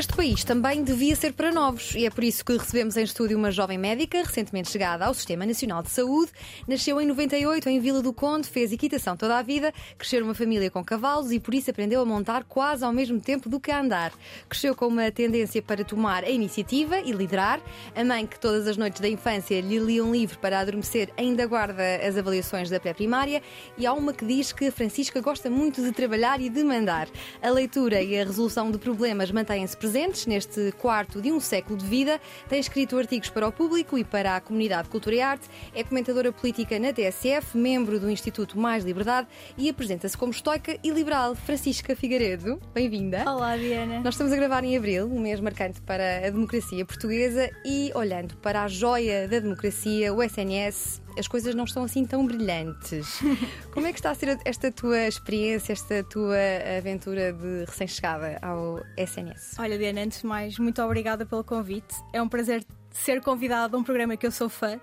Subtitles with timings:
[0.00, 3.36] Este país também devia ser para novos e é por isso que recebemos em estúdio
[3.36, 6.32] uma jovem médica recentemente chegada ao Sistema Nacional de Saúde.
[6.66, 10.70] Nasceu em 98 em Vila do Conde, fez equitação toda a vida, cresceu numa família
[10.70, 13.78] com cavalos e por isso aprendeu a montar quase ao mesmo tempo do que a
[13.78, 14.10] andar.
[14.48, 17.60] Cresceu com uma tendência para tomar a iniciativa e liderar.
[17.94, 21.46] A mãe que todas as noites da infância lhe lia um livro para adormecer ainda
[21.46, 23.42] guarda as avaliações da pré-primária
[23.76, 27.06] e há uma que diz que a Francisca gosta muito de trabalhar e de mandar.
[27.42, 29.89] A leitura e a resolução de problemas mantêm-se presentes
[30.26, 32.20] neste quarto de um século de vida.
[32.48, 35.48] Tem escrito artigos para o público e para a comunidade de cultura e arte.
[35.74, 40.90] É comentadora política na TSF, membro do Instituto Mais Liberdade e apresenta-se como estoica e
[40.90, 41.34] liberal.
[41.34, 43.24] Francisca Figueiredo, bem-vinda.
[43.26, 44.00] Olá, Diana.
[44.00, 48.36] Nós estamos a gravar em abril, um mês marcante para a democracia portuguesa e olhando
[48.36, 53.20] para a joia da democracia, o SNS, as coisas não estão assim tão brilhantes.
[53.72, 56.36] Como é que está a ser esta tua experiência, esta tua
[56.78, 59.56] aventura de recém-chegada ao SNS?
[59.58, 61.94] Olha, Diana, antes de mais, muito obrigada pelo convite.
[62.12, 64.80] É um prazer ser convidada a um programa que eu sou fã.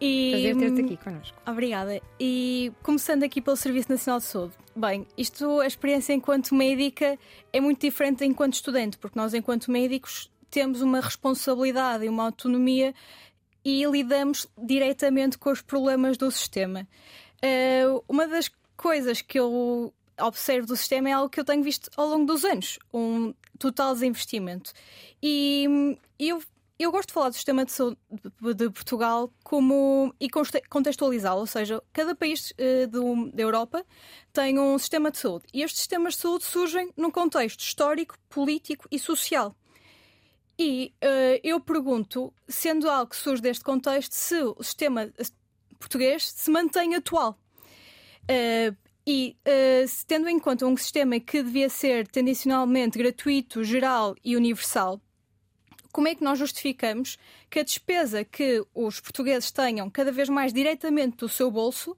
[0.00, 0.30] E...
[0.30, 1.36] Prazer ter-te aqui connosco.
[1.46, 2.00] Obrigada.
[2.20, 4.54] E começando aqui pelo Serviço Nacional de Saúde.
[4.74, 7.18] Bem, isto, a experiência enquanto médica
[7.52, 12.94] é muito diferente enquanto estudante, porque nós, enquanto médicos, temos uma responsabilidade e uma autonomia
[13.64, 16.86] e lidamos diretamente com os problemas do sistema.
[17.44, 21.90] Uh, uma das coisas que eu observo do sistema é algo que eu tenho visto
[21.96, 24.72] ao longo dos anos, um total desinvestimento.
[25.22, 26.42] E eu,
[26.78, 27.98] eu gosto de falar do sistema de saúde
[28.56, 30.28] de Portugal como e
[30.68, 33.84] contextualizá-lo, ou seja, cada país uh, do, da Europa
[34.32, 38.86] tem um sistema de saúde e estes sistemas de saúde surgem num contexto histórico, político
[38.90, 39.54] e social.
[40.58, 45.08] E uh, eu pergunto, sendo algo que surge deste contexto, se o sistema
[45.78, 47.38] português se mantém atual.
[48.24, 48.76] Uh,
[49.06, 55.00] e uh, tendo em conta um sistema que devia ser tendencionalmente gratuito, geral e universal,
[55.92, 57.16] como é que nós justificamos
[57.48, 61.96] que a despesa que os portugueses tenham cada vez mais diretamente do seu bolso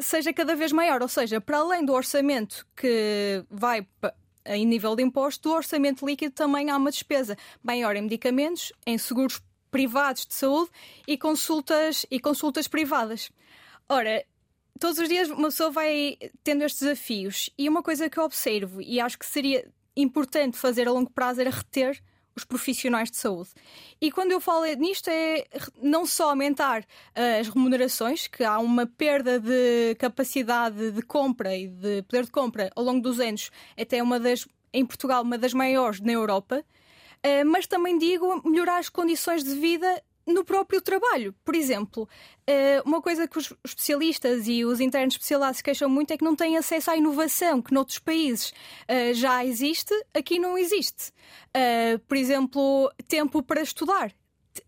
[0.00, 1.00] seja cada vez maior?
[1.00, 3.86] Ou seja, para além do orçamento que vai
[4.48, 8.96] em nível de imposto, do orçamento líquido também há uma despesa maior em medicamentos, em
[8.98, 9.40] seguros
[9.70, 10.70] privados de saúde
[11.06, 13.30] e consultas, e consultas privadas.
[13.88, 14.24] Ora,
[14.78, 18.80] todos os dias uma pessoa vai tendo estes desafios e uma coisa que eu observo
[18.80, 22.02] e acho que seria importante fazer a longo prazo era reter
[22.36, 23.50] os profissionais de saúde.
[24.00, 25.44] E quando eu falo nisto é
[25.82, 31.66] não só aumentar uh, as remunerações, que há uma perda de capacidade de compra e
[31.66, 35.54] de poder de compra ao longo dos anos, até uma das em Portugal uma das
[35.54, 41.34] maiores na Europa, uh, mas também digo melhorar as condições de vida no próprio trabalho.
[41.44, 42.08] Por exemplo,
[42.46, 46.24] eh, uma coisa que os especialistas e os internos especializados se queixam muito é que
[46.24, 48.52] não têm acesso à inovação, que noutros países
[48.88, 51.12] eh, já existe, aqui não existe.
[51.54, 54.12] Eh, por exemplo, tempo para estudar,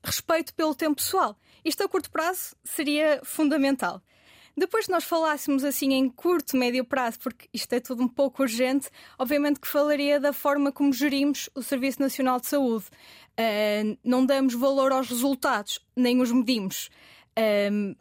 [0.04, 1.36] respeito pelo tempo pessoal.
[1.64, 4.00] Isto a curto prazo seria fundamental.
[4.58, 8.42] Depois de nós falássemos assim em curto, médio prazo, porque isto é tudo um pouco
[8.42, 12.86] urgente, obviamente que falaria da forma como gerimos o Serviço Nacional de Saúde.
[13.38, 16.90] Uh, não damos valor aos resultados, nem os medimos.
[17.38, 17.96] Uh,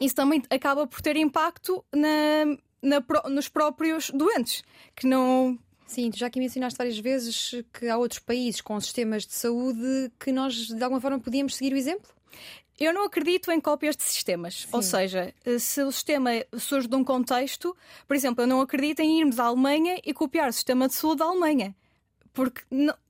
[0.00, 4.64] isso também acaba por ter impacto na, na, nos próprios doentes,
[4.96, 5.58] que não
[5.92, 10.10] Sim, tu já aqui mencionaste várias vezes que há outros países com sistemas de saúde
[10.18, 12.10] que nós, de alguma forma, podíamos seguir o exemplo?
[12.80, 14.62] Eu não acredito em cópias de sistemas.
[14.62, 14.68] Sim.
[14.72, 17.76] Ou seja, se o sistema surge de um contexto,
[18.08, 21.18] por exemplo, eu não acredito em irmos à Alemanha e copiar o sistema de saúde
[21.18, 21.76] da Alemanha.
[22.32, 22.62] Porque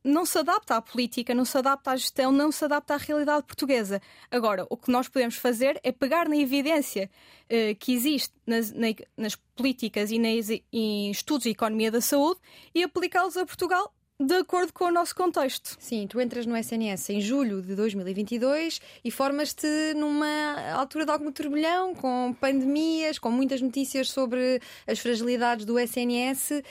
[0.03, 3.44] não, se adapta à política, não se adapta à gestão, não se adapta à realidade
[3.44, 4.03] portuguesa.
[4.31, 7.08] Agora, o que nós podemos fazer é pegar na evidência
[7.44, 12.41] uh, que existe nas, na, nas políticas e, nas, em estudos de economia da saúde
[12.75, 13.94] e aplicá-los a Portugal
[14.26, 15.76] de acordo com o nosso contexto.
[15.81, 21.32] Sim, tu entras no SNS em julho de 2022 e formas-te numa altura de algum
[21.32, 26.62] turbilhão, com pandemias, com muitas notícias sobre as fragilidades do SNS.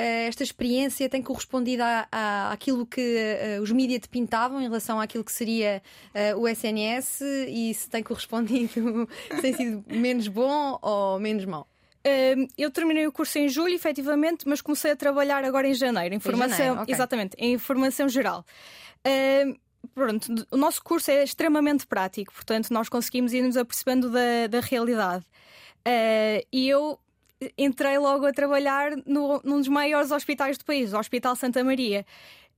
[0.00, 4.64] Eh, esta experiência tem correspondido à, à, àquilo que uh, os mídias te pintavam em
[4.64, 5.82] relação àquilo que seria
[6.34, 11.66] uh, o SNS e se tem correspondido, se tem sido menos bom ou menos mau?
[12.56, 16.14] eu terminei o curso em julho, efetivamente, mas comecei a trabalhar agora em janeiro.
[16.14, 16.94] Em formação, em janeiro, okay.
[16.94, 18.42] Exatamente, em formação geral.
[19.94, 24.60] pronto, o nosso curso é extremamente prático, portanto, nós conseguimos ir nos apercebendo da, da
[24.60, 25.26] realidade.
[25.86, 26.98] Uh, e eu
[27.56, 32.04] entrei logo a trabalhar no, num dos maiores hospitais do país, o Hospital Santa Maria.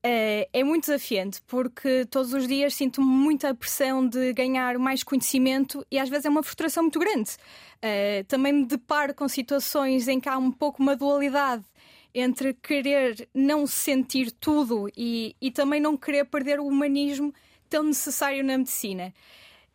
[0.04, 5.86] Uh, é muito desafiante porque todos os dias sinto muita pressão de ganhar mais conhecimento
[5.88, 7.30] e às vezes é uma frustração muito grande.
[7.76, 11.64] Uh, também me deparo com situações em que há um pouco uma dualidade
[12.12, 17.32] entre querer não sentir tudo e, e também não querer perder o humanismo
[17.70, 19.14] tão necessário na medicina.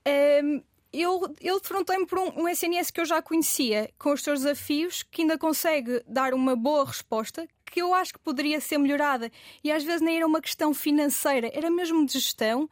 [0.05, 0.61] Uh,
[0.91, 5.03] eu, eu defrontei-me por um, um, SNS que eu já conhecia, com os seus desafios,
[5.03, 9.31] que ainda consegue dar uma boa resposta, que eu acho que poderia ser melhorada.
[9.63, 12.69] E às vezes nem era uma questão financeira, era mesmo de gestão, uh,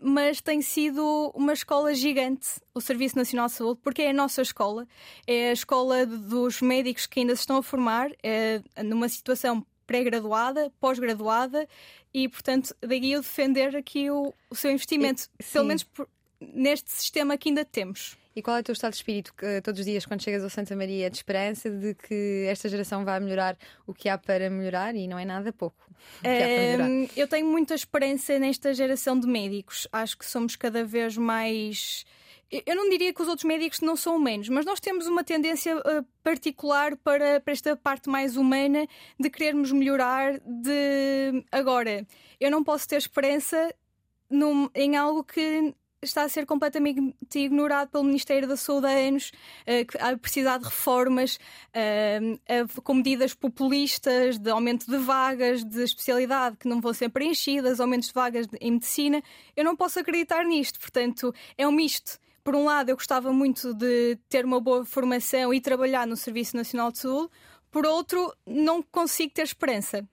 [0.00, 4.42] mas tem sido uma escola gigante, o Serviço Nacional de Saúde, porque é a nossa
[4.42, 4.86] escola,
[5.26, 10.70] é a escola dos médicos que ainda se estão a formar, é numa situação pré-graduada,
[10.78, 11.66] pós-graduada
[12.12, 16.06] e, portanto, daí eu defender aqui o, o seu investimento, pelo menos por,
[16.40, 18.16] neste sistema que ainda temos.
[18.34, 20.50] E qual é o teu estado de espírito que, todos os dias, quando chegas ao
[20.50, 24.94] Santa Maria, de esperança de que esta geração vai melhorar o que há para melhorar
[24.94, 25.88] e não é nada pouco?
[26.24, 29.88] Um, eu tenho muita esperança nesta geração de médicos.
[29.90, 32.06] Acho que somos cada vez mais.
[32.48, 35.76] Eu não diria que os outros médicos não são humanos, mas nós temos uma tendência
[35.76, 38.86] uh, particular para, para esta parte mais humana
[39.18, 40.38] de querermos melhorar.
[40.46, 42.06] De agora,
[42.38, 43.74] eu não posso ter esperança
[44.30, 49.32] num, em algo que está a ser completamente ignorado pelo Ministério da Saúde há anos,
[49.98, 51.38] a precisar de reformas,
[51.74, 57.80] uh, com medidas populistas, de aumento de vagas de especialidade que não vão ser preenchidas,
[57.80, 59.22] aumentos de vagas em medicina.
[59.56, 62.18] Eu não posso acreditar nisto, portanto, é um misto.
[62.44, 66.56] Por um lado, eu gostava muito de ter uma boa formação e trabalhar no Serviço
[66.56, 67.30] Nacional de Saúde,
[67.70, 70.08] por outro, não consigo ter esperança.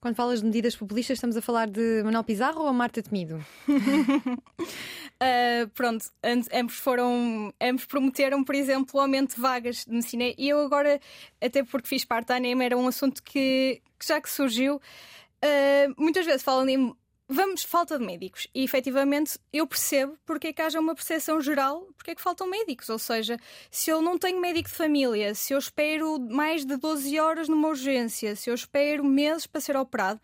[0.00, 3.44] Quando falas de medidas populistas, estamos a falar de Manuel Pizarro ou a Marta Temido?
[5.22, 6.04] uh, pronto,
[6.52, 10.24] ambos foram, ambos prometeram, por exemplo, o aumento de vagas de medicina.
[10.36, 11.00] E eu agora,
[11.40, 15.94] até porque fiz parte da ANEM, era um assunto que, que já que surgiu, uh,
[16.02, 16.94] muitas vezes falam em
[17.30, 18.48] Vamos, falta de médicos.
[18.54, 22.48] E efetivamente eu percebo porque é que haja uma percepção geral porque é que faltam
[22.48, 22.88] médicos.
[22.88, 23.38] Ou seja,
[23.70, 27.68] se eu não tenho médico de família, se eu espero mais de 12 horas numa
[27.68, 30.18] urgência, se eu espero meses para ser operado,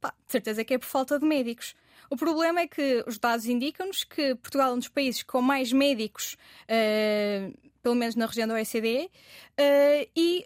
[0.00, 1.74] pá, de certeza que é por falta de médicos.
[2.10, 5.72] O problema é que os dados indicam-nos que Portugal é um dos países com mais
[5.72, 10.44] médicos, uh, pelo menos na região do OECD, uh, e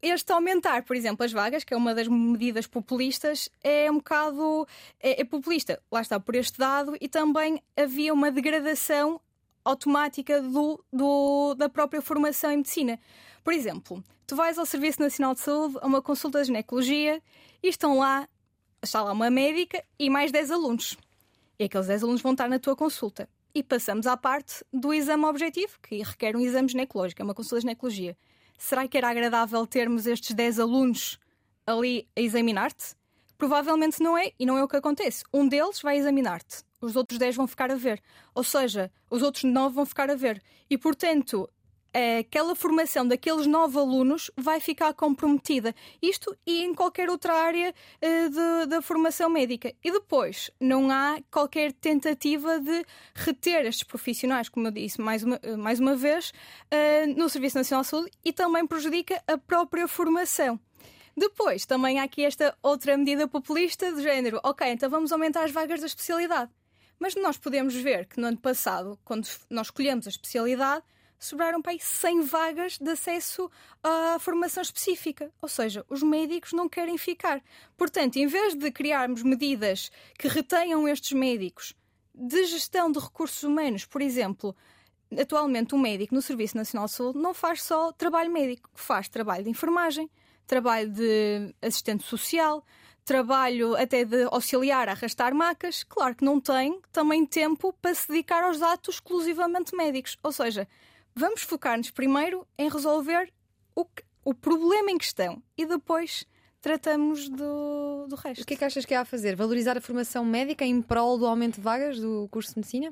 [0.00, 4.68] este aumentar, por exemplo, as vagas, que é uma das medidas populistas, é um bocado
[5.00, 5.82] é, é populista.
[5.90, 9.20] Lá está, por este dado, e também havia uma degradação
[9.64, 13.00] automática do, do, da própria formação em medicina.
[13.42, 17.20] Por exemplo, tu vais ao Serviço Nacional de Saúde a uma consulta de ginecologia
[17.62, 18.28] e estão lá,
[18.84, 20.96] está lá uma médica e mais 10 alunos.
[21.58, 23.28] E aqueles 10 alunos vão estar na tua consulta.
[23.54, 27.56] E passamos à parte do exame objetivo, que requer um exame ginecológico, é uma consulta
[27.56, 28.16] de ginecologia.
[28.58, 31.18] Será que era agradável termos estes 10 alunos
[31.66, 32.94] ali a examinar-te?
[33.36, 35.24] Provavelmente não é, e não é o que acontece.
[35.32, 38.02] Um deles vai examinar-te, os outros 10 vão ficar a ver.
[38.34, 40.42] Ou seja, os outros 9 vão ficar a ver.
[40.68, 41.48] E, portanto,
[42.18, 45.74] aquela formação daqueles nove alunos vai ficar comprometida.
[46.02, 49.72] Isto e em qualquer outra área uh, da formação médica.
[49.82, 55.40] E depois, não há qualquer tentativa de reter estes profissionais, como eu disse mais uma,
[55.56, 56.32] mais uma vez,
[57.16, 60.58] no Serviço Nacional de Saúde e também prejudica a própria formação.
[61.16, 65.52] Depois, também há aqui esta outra medida populista do género: ok, então vamos aumentar as
[65.52, 66.50] vagas da especialidade.
[66.98, 70.84] Mas nós podemos ver que no ano passado, quando nós escolhemos a especialidade,
[71.18, 73.50] sobraram para aí 100 vagas de acesso
[73.82, 75.32] à formação específica.
[75.40, 77.42] Ou seja, os médicos não querem ficar.
[77.76, 81.74] Portanto, em vez de criarmos medidas que retenham estes médicos
[82.14, 84.54] de gestão de recursos humanos, por exemplo,
[85.18, 89.44] atualmente um médico no Serviço Nacional de Saúde não faz só trabalho médico, faz trabalho
[89.44, 90.10] de enfermagem,
[90.46, 92.64] trabalho de assistente social,
[93.04, 95.84] trabalho até de auxiliar a arrastar macas.
[95.84, 100.16] Claro que não tem também tempo para se dedicar aos atos exclusivamente médicos.
[100.22, 100.66] Ou seja,
[101.14, 103.32] vamos focar-nos primeiro em resolver
[103.74, 106.26] o, que, o problema em questão e depois
[106.60, 108.42] tratamos do, do resto.
[108.42, 109.36] O que é que achas que há a fazer?
[109.36, 112.90] Valorizar a formação médica em prol do aumento de vagas do curso de medicina?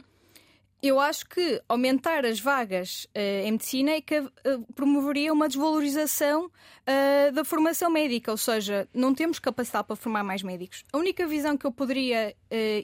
[0.82, 4.30] Eu acho que aumentar as vagas uh, em medicina é que uh,
[4.74, 10.42] promoveria uma desvalorização uh, da formação médica, ou seja, não temos capacidade para formar mais
[10.42, 10.84] médicos.
[10.92, 12.34] A única visão que eu poderia,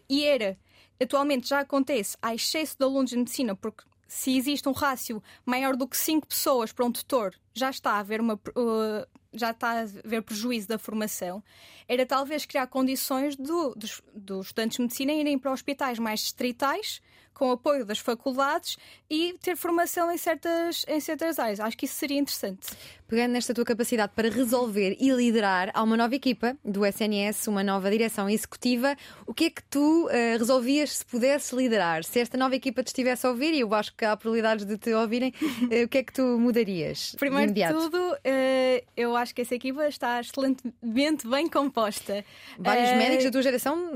[0.08, 0.56] e era,
[1.02, 5.76] atualmente já acontece, há excesso de alunos de medicina, porque se existe um rácio maior
[5.76, 8.34] do que 5 pessoas para um tutor, já está a haver uma.
[8.34, 9.06] Uh,
[9.38, 11.42] já está a haver prejuízo da formação,
[11.86, 17.00] era talvez criar condições do, dos, dos estudantes de medicina irem para hospitais mais distritais
[17.38, 18.76] com apoio das faculdades
[19.08, 21.60] e ter formação em certas, em certas áreas.
[21.60, 22.66] Acho que isso seria interessante.
[23.06, 27.62] Pegando nesta tua capacidade para resolver e liderar, há uma nova equipa do SNS, uma
[27.62, 28.94] nova direção executiva.
[29.24, 32.04] O que é que tu uh, resolvias se pudesses liderar?
[32.04, 34.76] Se esta nova equipa te estivesse a ouvir, e eu acho que há probabilidades de
[34.76, 37.14] te ouvirem, uh, o que é que tu mudarias?
[37.18, 42.24] Primeiro de, de tudo, uh, eu acho que essa equipa está excelentemente bem composta.
[42.58, 43.90] Vários médicos da tua geração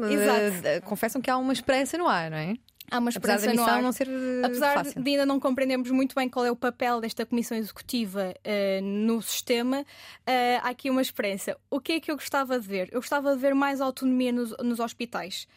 [0.84, 2.54] confessam que há uma esperança no ar, não é?
[2.90, 4.06] Há uma esperança Apesar da no não ser
[4.44, 5.02] Apesar fácil.
[5.02, 9.22] de ainda não compreendermos muito bem qual é o papel desta Comissão Executiva uh, no
[9.22, 11.56] sistema, uh, há aqui uma esperança.
[11.70, 12.90] O que é que eu gostava de ver?
[12.92, 15.48] Eu gostava de ver mais autonomia nos, nos hospitais,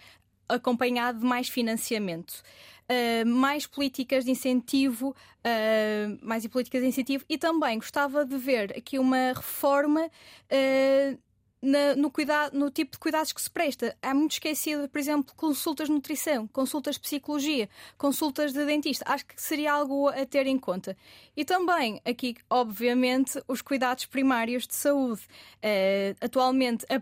[0.47, 2.41] acompanhado de mais financiamento.
[2.87, 8.77] Uh, mais políticas de incentivo, uh, mais políticas de incentivo e também gostava de ver
[8.77, 11.17] aqui uma reforma uh,
[11.65, 13.97] na, no, cuidado, no tipo de cuidados que se presta.
[14.01, 19.03] Há muito esquecido, por exemplo, consultas de nutrição, consultas de psicologia, consultas de dentista.
[19.07, 20.95] Acho que seria algo a ter em conta.
[21.35, 25.21] E também, aqui, obviamente, os cuidados primários de saúde.
[25.57, 27.01] Uh, atualmente, a,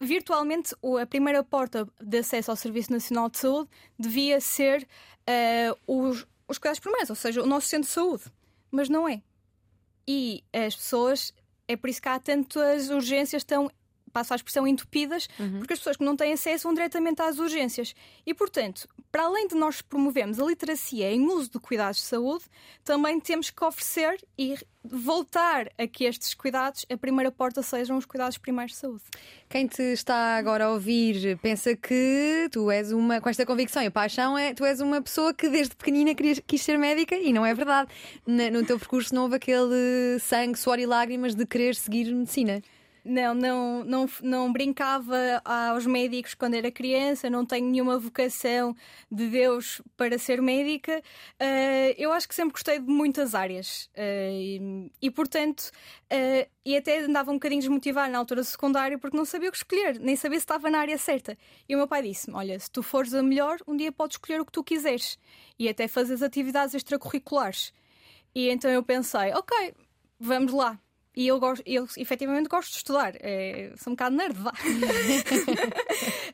[0.00, 4.86] virtualmente a primeira porta de acesso ao Serviço Nacional de Saúde devia ser
[5.28, 8.24] uh, os, os cuidados primários, ou seja, o nosso centro de saúde.
[8.70, 9.22] Mas não é.
[10.06, 11.32] E as pessoas
[11.68, 13.70] é por isso que há tantas urgências tão
[14.16, 15.58] passo a expressão, entupidas, uhum.
[15.58, 17.94] porque as pessoas que não têm acesso vão diretamente às urgências.
[18.24, 22.44] E, portanto, para além de nós promovermos a literacia em uso de cuidados de saúde,
[22.82, 28.06] também temos que oferecer e voltar a que estes cuidados, a primeira porta sejam os
[28.06, 29.02] cuidados primários de saúde.
[29.50, 33.90] Quem te está agora a ouvir pensa que tu és uma, com esta convicção e
[33.90, 37.44] paixão, é, tu és uma pessoa que desde pequenina quis, quis ser médica e não
[37.44, 37.90] é verdade.
[38.26, 42.62] No teu percurso não houve aquele sangue, suor e lágrimas de querer seguir medicina.
[43.08, 48.74] Não, não, não, não brincava aos médicos quando era criança, não tenho nenhuma vocação
[49.08, 51.00] de Deus para ser médica.
[51.40, 55.70] Uh, eu acho que sempre gostei de muitas áreas uh, e, e, portanto,
[56.12, 59.52] uh, e até andava um bocadinho desmotivada na altura do secundário porque não sabia o
[59.52, 61.38] que escolher, nem sabia se estava na área certa.
[61.68, 64.40] E o meu pai disse-me: Olha, se tu fores a melhor, um dia podes escolher
[64.40, 65.16] o que tu quiseres
[65.56, 67.72] e até fazer atividades extracurriculares.
[68.34, 69.74] E então eu pensei: Ok,
[70.18, 70.76] vamos lá
[71.16, 73.14] e eu, gosto, eu efetivamente gosto de estudar.
[73.20, 74.52] É, sou um bocado nerd, vá.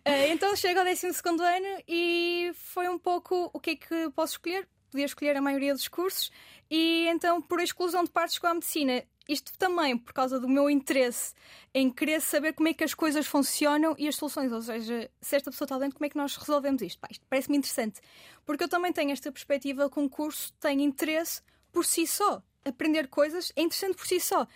[0.04, 4.32] Eh, então chego ao 12 ano e foi um pouco o que é que posso
[4.32, 4.68] escolher.
[4.90, 6.32] Podia escolher a maioria dos cursos
[6.68, 10.68] e então, por exclusão de partes com a medicina, isto também por causa do meu
[10.68, 11.34] interesse
[11.72, 14.50] em querer saber como é que as coisas funcionam e as soluções.
[14.50, 16.98] Ou seja, se esta pessoa está dentro, como é que nós resolvemos isto?
[16.98, 18.00] Pá, isto parece-me interessante.
[18.44, 23.08] Porque eu também tenho esta perspectiva que um curso tem interesse por si só aprender
[23.08, 24.46] coisas é interessante por si só.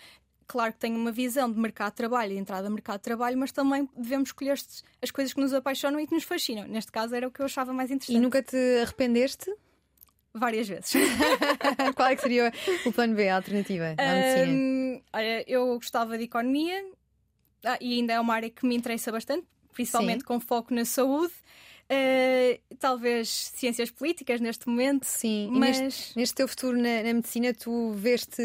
[0.47, 3.37] Claro que tenho uma visão de mercado de trabalho e entrada no mercado de trabalho,
[3.37, 4.57] mas também devemos escolher
[5.03, 6.69] as coisas que nos apaixonam e que nos fascinam.
[6.69, 8.17] Neste caso era o que eu achava mais interessante.
[8.17, 9.53] E nunca te arrependeste?
[10.33, 10.93] Várias vezes.
[11.97, 12.53] Qual é que seria
[12.85, 13.97] o plano B, a alternativa?
[14.47, 16.85] Um, olha, eu gostava de economia
[17.65, 20.27] ah, e ainda é uma área que me interessa bastante, principalmente Sim.
[20.27, 21.33] com foco na saúde.
[21.91, 25.05] Uh, talvez ciências políticas neste momento.
[25.05, 28.43] Sim, mas neste, neste, teu futuro na, na, medicina, tu veste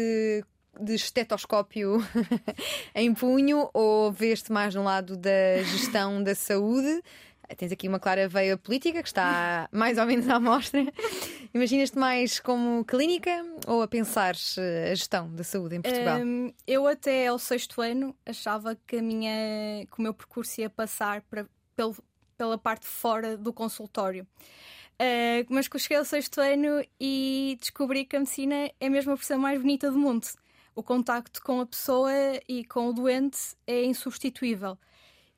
[0.80, 1.98] de estetoscópio
[2.94, 7.02] em punho ou veste mais no lado da gestão da saúde?
[7.56, 10.86] Tens aqui uma clara veia política que está mais ou menos à mostra.
[11.52, 16.20] Imaginas-te mais como clínica ou a pensar eh, a gestão da saúde em Portugal?
[16.20, 20.70] Um, eu até ao sexto ano achava que, a minha, que o meu percurso ia
[20.70, 21.46] passar para,
[21.76, 21.94] pelo,
[22.36, 24.26] pela parte fora do consultório.
[24.94, 29.38] Uh, mas cheguei ao sexto ano e descobri que a medicina é mesmo a profissão
[29.38, 30.26] mais bonita do mundo.
[30.74, 32.12] O contacto com a pessoa
[32.48, 34.78] e com o doente é insubstituível.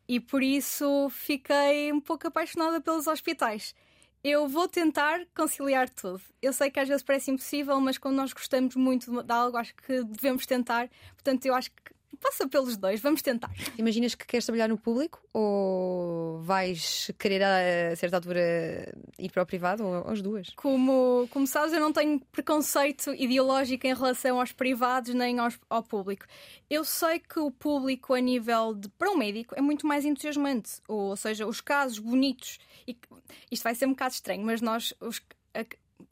[0.07, 3.75] E por isso fiquei um pouco apaixonada pelos hospitais.
[4.23, 6.21] Eu vou tentar conciliar tudo.
[6.41, 9.75] Eu sei que às vezes parece impossível, mas quando nós gostamos muito de algo, acho
[9.75, 10.89] que devemos tentar.
[11.15, 13.51] Portanto, eu acho que Passa pelos dois, vamos tentar.
[13.79, 19.47] Imaginas que queres trabalhar no público ou vais querer a certa altura ir para o
[19.47, 20.51] privado ou as duas?
[20.57, 25.83] Como, como sabes, eu não tenho preconceito ideológico em relação aos privados nem aos, ao
[25.83, 26.27] público.
[26.69, 30.81] Eu sei que o público, a nível de para um médico, é muito mais entusiasmante.
[30.89, 32.59] Ou, ou seja, os casos bonitos.
[32.87, 32.97] E,
[33.51, 34.95] isto vai ser um bocado estranho, mas nós.
[35.01, 35.21] Os,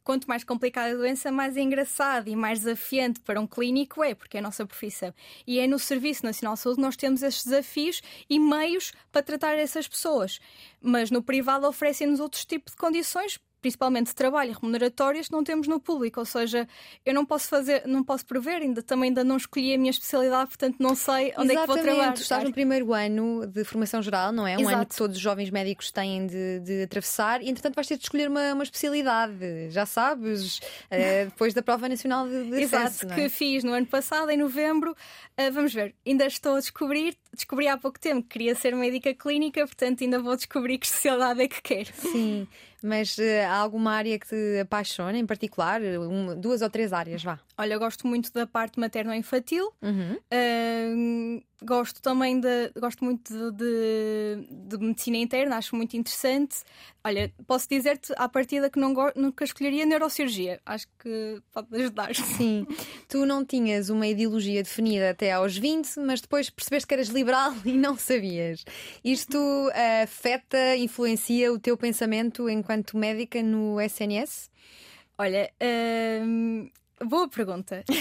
[0.05, 4.37] quanto mais complicada a doença, mais engraçado e mais desafiante para um clínico é, porque
[4.37, 5.13] é a nossa profissão.
[5.47, 9.23] E é no Serviço Nacional de Saúde que nós temos esses desafios e meios para
[9.23, 10.41] tratar essas pessoas.
[10.81, 15.81] Mas no privado oferecem-nos outros tipos de condições principalmente de trabalho remuneratórias, não temos no
[15.81, 16.21] público.
[16.21, 16.69] Ou seja,
[17.07, 20.49] eu não posso fazer, não posso prever, ainda também ainda não escolhi a minha especialidade,
[20.49, 21.53] portanto não sei onde Exatamente.
[21.53, 22.13] é que vou trabalhar.
[22.13, 24.57] Tu estás no primeiro ano de formação geral, não é?
[24.57, 24.77] Um Exato.
[24.77, 28.03] ano que todos os jovens médicos têm de, de atravessar e, entretanto, vais ter de
[28.03, 29.71] escolher uma, uma especialidade.
[29.71, 33.15] Já sabes, eh, depois da prova nacional de, de Exato, acesso, é?
[33.15, 34.97] que fiz no ano passado, em novembro.
[35.37, 37.17] Ah, vamos ver, ainda estou a descobrir.
[37.35, 41.41] Descobri há pouco tempo que queria ser médica clínica, portanto ainda vou descobrir que especialidade
[41.41, 41.91] é que quero.
[41.95, 42.47] Sim,
[42.83, 45.81] mas eh, há alguma área que te apaixona em particular?
[45.81, 47.41] Uma, duas ou três áreas, vá.
[47.57, 49.73] Olha, gosto muito da parte materno-infantil.
[49.83, 50.19] Uhum.
[50.31, 52.71] Ah, gosto também de.
[52.79, 56.63] Gosto muito de, de, medicina interna, acho muito interessante.
[57.05, 60.61] Olha, posso dizer-te à partida que não nunca escolheria neurocirurgia.
[60.65, 62.15] Acho que pode ajudar.
[62.15, 62.67] Sim,
[63.09, 67.53] tu não tinhas uma ideologia definida até aos 20, mas depois percebeste que eras liberal
[67.65, 68.65] e não sabias.
[69.05, 69.39] Isto
[69.75, 74.51] eh, afeta, influencia o teu pensamento enquanto médica no SNS?
[75.19, 75.53] Olha,
[76.25, 76.69] hum,
[77.05, 77.85] boa pergunta.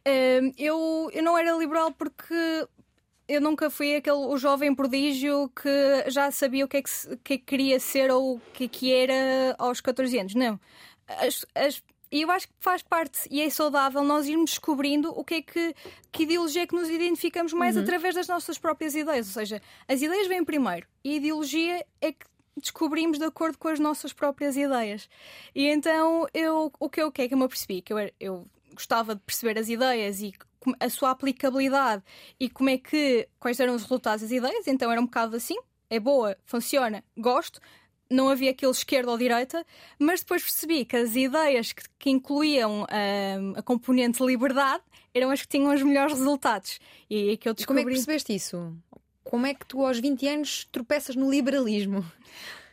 [0.00, 2.66] Hum, eu, eu não era liberal porque
[3.28, 7.16] eu nunca fui aquele o jovem prodígio que já sabia o que é que, é
[7.22, 10.34] que queria ser ou o que é que era aos 14 anos.
[10.34, 10.58] Não.
[12.12, 15.42] E eu acho que faz parte e é saudável nós irmos descobrindo o que é
[15.42, 15.74] que,
[16.10, 19.28] que ideologia é que nos identificamos mais através das nossas próprias ideias.
[19.28, 22.26] Ou seja, as ideias vêm primeiro e a ideologia é que
[22.60, 25.08] descobrimos de acordo com as nossas próprias ideias.
[25.54, 27.82] E então eu, o que eu, o que é que eu me apercebi?
[27.82, 30.32] Que eu, eu gostava de perceber as ideias e
[30.78, 32.02] a sua aplicabilidade
[32.38, 35.56] e como é que quais eram os resultados das ideias, então era um bocado assim,
[35.88, 37.60] é boa, funciona, gosto.
[38.12, 39.64] Não havia aquele esquerda ou direita,
[39.96, 44.82] mas depois percebi que as ideias que, que incluíam ahm, a componente liberdade
[45.14, 46.80] eram as que tinham os melhores resultados.
[47.08, 47.84] E é que eu E como é descobri.
[47.84, 48.76] que percebeste isso?
[49.30, 52.04] Como é que tu aos 20 anos tropeças no liberalismo?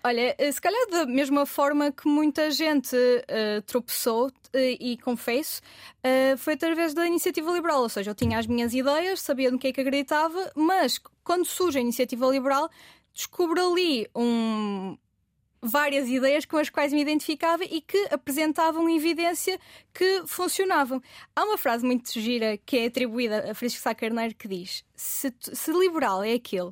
[0.04, 2.96] Olha, eh, se calhar da mesma forma que muita gente
[3.28, 5.62] eh, tropeçou, eh, e confesso,
[6.04, 7.82] eh, foi através da iniciativa liberal.
[7.84, 11.46] Ou seja, eu tinha as minhas ideias, sabia no que é que acreditava, mas quando
[11.46, 12.72] surge a iniciativa liberal,
[13.14, 14.98] descubro ali um-
[15.62, 19.60] várias ideias com as quais me identificava e que apresentavam evidência
[19.94, 21.02] que funcionavam.
[21.36, 25.34] Há uma frase muito gira que é atribuída a Francisco Sá Carneiro que diz: se,
[25.40, 26.72] se liberal é aquele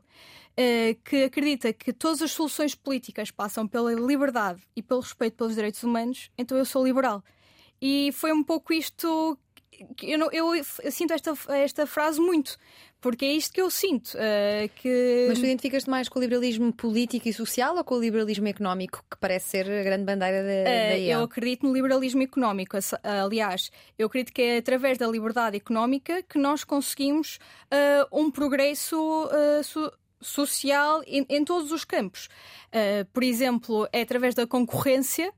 [0.57, 5.55] eh, que acredita que todas as soluções políticas passam pela liberdade e pelo respeito pelos
[5.55, 7.23] direitos humanos, então eu sou liberal.
[7.81, 9.37] E foi um pouco isto.
[10.01, 12.57] Eu, não- eu- eu sinto esta, esta frase muito,
[13.05, 14.17] porque é isto que eu sinto.
[14.17, 15.27] eh, que...
[15.29, 19.05] Mas tu identificas-te mais com o liberalismo político e social ou com o liberalismo económico,
[19.07, 21.19] que parece ser a grande bandeira da, da IEL?
[21.19, 22.75] eu acredito no liberalismo económico.
[23.03, 27.37] Aliás, eu acredito que é através da liberdade económica que nós conseguimos
[27.69, 28.97] eh, um progresso
[29.63, 32.27] so- social em, em todos os campos.
[33.13, 35.31] Por exemplo, é através da concorrência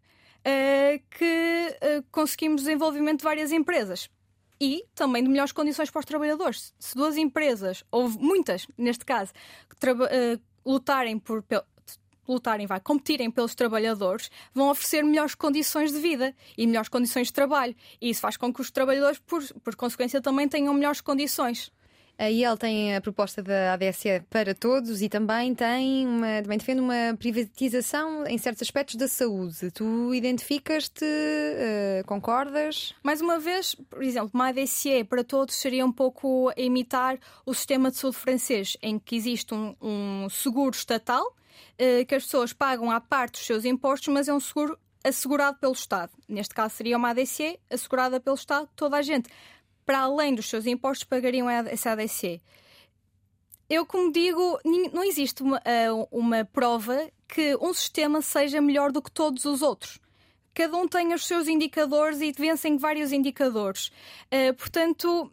[1.20, 1.78] que
[2.14, 4.10] conseguimos desenvolvimento de várias empresas.
[4.60, 6.74] E também de melhores condições para os trabalhadores.
[6.80, 9.32] Se duas empresas, ou muitas neste caso,
[10.10, 11.44] eh, lutarem por,
[12.28, 17.34] lutarem, vai, competirem pelos trabalhadores, vão oferecer melhores condições de vida e melhores condições de
[17.34, 17.76] trabalho.
[18.02, 21.72] E isso faz com que os trabalhadores, por, por consequência, também tenham melhores condições.
[22.20, 26.82] A IEL tem a proposta da ADSE para todos e também tem uma, também defende
[26.82, 29.70] uma privatização em certos aspectos da saúde.
[29.70, 32.96] Tu identificas-te, eh, concordas?
[33.04, 37.54] Mais uma vez, por exemplo, uma ADCE para todos seria um pouco a imitar o
[37.54, 41.36] sistema de saúde francês, em que existe um, um seguro estatal
[41.78, 45.58] eh, que as pessoas pagam à parte dos seus impostos, mas é um seguro assegurado
[45.60, 46.12] pelo Estado.
[46.28, 49.30] Neste caso seria uma ADCE assegurada pelo Estado, toda a gente,
[49.88, 52.42] para além dos seus impostos, pagariam essa ADCE.
[53.70, 54.60] Eu, como digo,
[54.94, 59.62] não existe uma, ah, uma prova que um sistema seja melhor do que todos os
[59.62, 59.98] outros.
[60.54, 63.90] Cada um tem os seus indicadores e vencem vários indicadores.
[64.30, 65.32] Ah, portanto,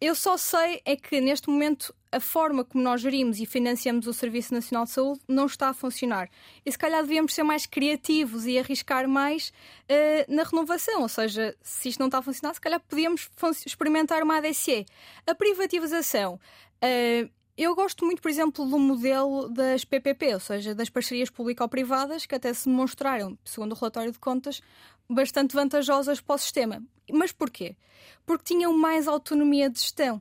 [0.00, 4.12] eu só sei é que neste momento a forma como nós gerimos e financiamos o
[4.12, 6.28] Serviço Nacional de Saúde não está a funcionar.
[6.64, 9.52] E se calhar devíamos ser mais criativos e arriscar mais
[9.88, 11.02] ah, na renovação.
[11.02, 13.28] Ou seja, se isto não está a funcionar, se calhar podíamos
[13.66, 14.86] experimentar uma ADC.
[15.26, 16.40] A privatização.
[16.82, 22.26] ah, eu gosto muito, por exemplo, do modelo das PPP, ou seja, das parcerias público-privadas,
[22.26, 24.60] que até se demonstraram, segundo o relatório de contas,
[25.08, 26.82] bastante vantajosas para o sistema.
[27.12, 27.76] Mas porquê?
[28.24, 30.20] Porque tinham mais autonomia de gestão,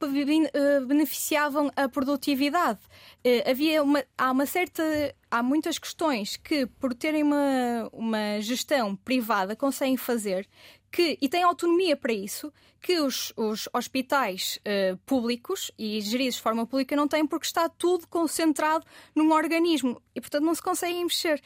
[0.00, 2.80] eh, beneficiavam a produtividade.
[3.22, 4.82] Eh, Havia uma, há uma certa.
[5.30, 10.48] Há muitas questões que, por terem uma, uma gestão privada, conseguem fazer
[10.90, 16.42] que, e têm autonomia para isso, que os, os hospitais eh, públicos e geridos de
[16.42, 21.04] forma pública não têm, porque está tudo concentrado num organismo e, portanto, não se conseguem
[21.04, 21.42] mexer.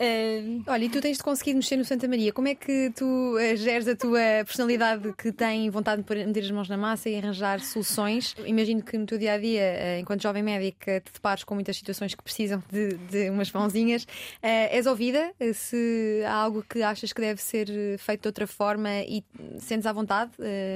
[0.00, 0.62] Uh...
[0.66, 2.32] Olha, e tu tens conseguido mexer no Santa Maria.
[2.32, 6.50] Como é que tu uh, geres a tua personalidade que tem vontade de meter as
[6.52, 8.36] mãos na massa e arranjar soluções?
[8.46, 11.76] Imagino que no teu dia a dia, uh, enquanto jovem médica, te depares com muitas
[11.76, 14.04] situações que precisam de, de umas mãozinhas.
[14.04, 15.32] Uh, és ouvida?
[15.52, 19.24] Se há algo que achas que deve ser feito de outra forma e
[19.58, 20.30] sentes à vontade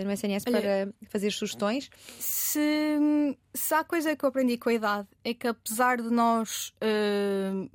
[0.04, 1.88] no SNS Olha, para fazer sugestões?
[2.18, 2.98] Se,
[3.54, 6.72] se há coisa que eu aprendi com a idade é que apesar de nós,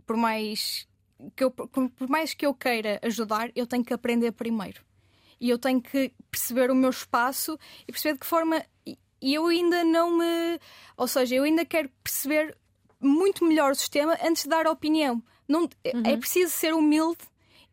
[0.06, 0.88] por mais
[1.36, 4.82] que eu, por mais que eu queira ajudar, eu tenho que aprender primeiro.
[5.40, 8.64] E eu tenho que perceber o meu espaço e perceber de que forma.
[8.86, 10.60] E eu ainda não me.
[10.96, 12.58] Ou seja, eu ainda quero perceber
[13.00, 15.22] muito melhor o sistema antes de dar a opinião.
[15.48, 16.04] Não, é uhum.
[16.06, 17.20] É preciso ser humilde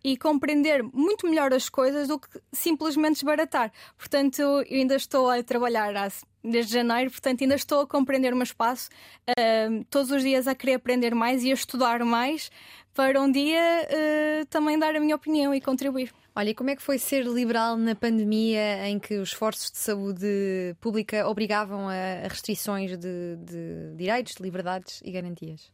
[0.05, 3.73] e compreender muito melhor as coisas do que simplesmente desbaratar.
[3.97, 5.95] Portanto, eu ainda estou a trabalhar
[6.43, 8.91] desde janeiro, portanto, ainda estou a compreender o meu espaço,
[9.31, 12.51] uh, todos os dias a querer aprender mais e a estudar mais,
[12.95, 16.15] para um dia uh, também dar a minha opinião e contribuir.
[16.35, 19.79] Olha, e como é que foi ser liberal na pandemia em que os esforços de
[19.79, 25.73] saúde pública obrigavam a restrições de, de direitos, de liberdades e garantias?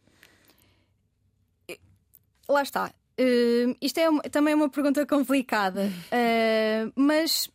[2.49, 2.93] Lá está.
[3.19, 7.51] Uh, isto é uma, também uma pergunta complicada, uh, mas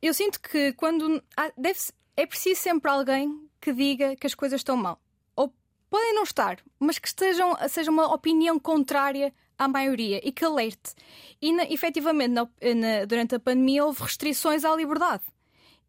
[0.00, 1.22] eu sinto que quando
[1.56, 1.78] deve,
[2.16, 3.28] é preciso sempre alguém
[3.60, 4.98] que diga que as coisas estão mal
[5.92, 10.94] podem não estar, mas que estejam, seja uma opinião contrária à maioria e que alerte.
[11.38, 15.22] E na, efetivamente, na, na, durante a pandemia, houve restrições à liberdade.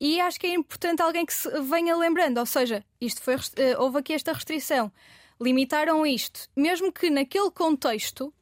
[0.01, 3.77] E acho que é importante alguém que se venha lembrando, ou seja, isto foi, eh,
[3.77, 4.91] houve aqui esta restrição,
[5.39, 8.33] limitaram isto, mesmo que naquele contexto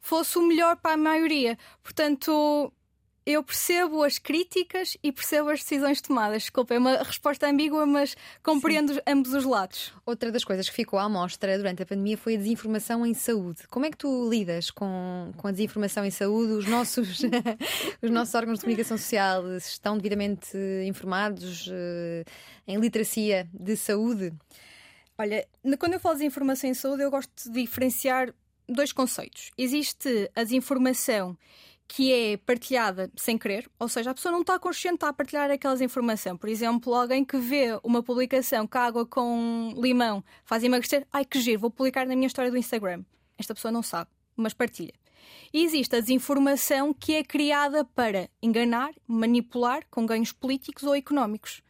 [0.00, 1.58] fosse o melhor para a maioria.
[1.82, 2.72] Portanto,
[3.24, 6.42] eu percebo as críticas e percebo as decisões tomadas.
[6.42, 9.00] Desculpa, é uma resposta ambígua, mas compreendo Sim.
[9.06, 9.92] ambos os lados.
[10.04, 13.66] Outra das coisas que ficou à mostra durante a pandemia foi a desinformação em saúde.
[13.68, 16.52] Como é que tu lidas com, com a desinformação em saúde?
[16.52, 17.20] Os nossos,
[18.02, 20.56] os nossos órgãos de comunicação social estão devidamente
[20.86, 22.24] informados uh,
[22.66, 24.32] em literacia de saúde?
[25.16, 25.46] Olha,
[25.78, 28.34] quando eu falo de informação em saúde, eu gosto de diferenciar
[28.68, 29.50] dois conceitos.
[29.56, 31.36] Existe a desinformação
[31.94, 35.82] que é partilhada sem querer, ou seja, a pessoa não está consciente a partilhar aquelas
[35.82, 36.38] informações.
[36.38, 41.38] Por exemplo, alguém que vê uma publicação que água com limão faz emagrecer, ai que
[41.38, 43.04] giro, vou publicar na minha história do Instagram.
[43.36, 44.94] Esta pessoa não sabe, mas partilha.
[45.52, 51.60] E existe a desinformação que é criada para enganar, manipular com ganhos políticos ou económicos.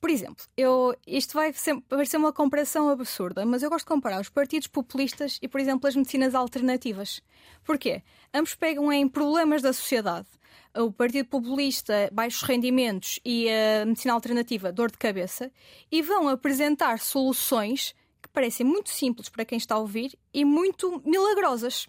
[0.00, 4.20] Por exemplo, eu, isto vai ser, parecer uma comparação absurda, mas eu gosto de comparar
[4.20, 7.22] os partidos populistas e, por exemplo, as medicinas alternativas.
[7.64, 8.02] Porquê?
[8.34, 10.26] Ambos pegam em problemas da sociedade.
[10.74, 15.52] O Partido Populista, baixos rendimentos e a medicina alternativa, dor de cabeça,
[15.90, 21.02] e vão apresentar soluções que parecem muito simples para quem está a ouvir e muito
[21.04, 21.88] milagrosas.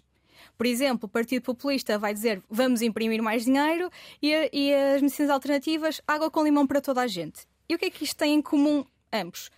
[0.56, 3.90] Por exemplo, o Partido Populista vai dizer vamos imprimir mais dinheiro
[4.22, 7.46] e, e as medicinas alternativas água com limão para toda a gente.
[7.68, 9.50] E o que é que isto tem em comum ambos?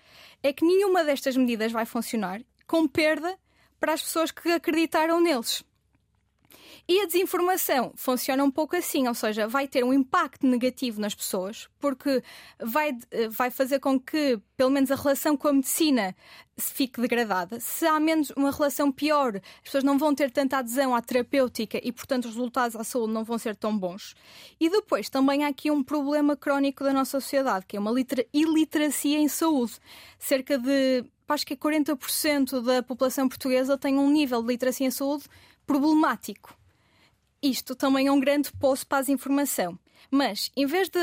[0.42, 3.38] É que nenhuma destas medidas vai funcionar com perda
[3.80, 5.64] para as pessoas que acreditaram neles.
[6.88, 11.16] E a desinformação funciona um pouco assim, ou seja, vai ter um impacto negativo nas
[11.16, 12.22] pessoas, porque
[12.60, 12.96] vai,
[13.28, 16.14] vai fazer com que, pelo menos, a relação com a medicina
[16.56, 17.58] fique degradada.
[17.58, 21.80] Se há menos uma relação pior, as pessoas não vão ter tanta adesão à terapêutica
[21.82, 24.14] e, portanto, os resultados à saúde não vão ser tão bons.
[24.60, 27.92] E depois também há aqui um problema crónico da nossa sociedade, que é uma
[28.32, 29.72] iliteracia em saúde.
[30.20, 35.24] Cerca de acho que 40% da população portuguesa tem um nível de literacia em saúde
[35.66, 36.56] problemático
[37.50, 39.78] isto também é um grande poço para a desinformação.
[40.10, 40.98] Mas, em vez de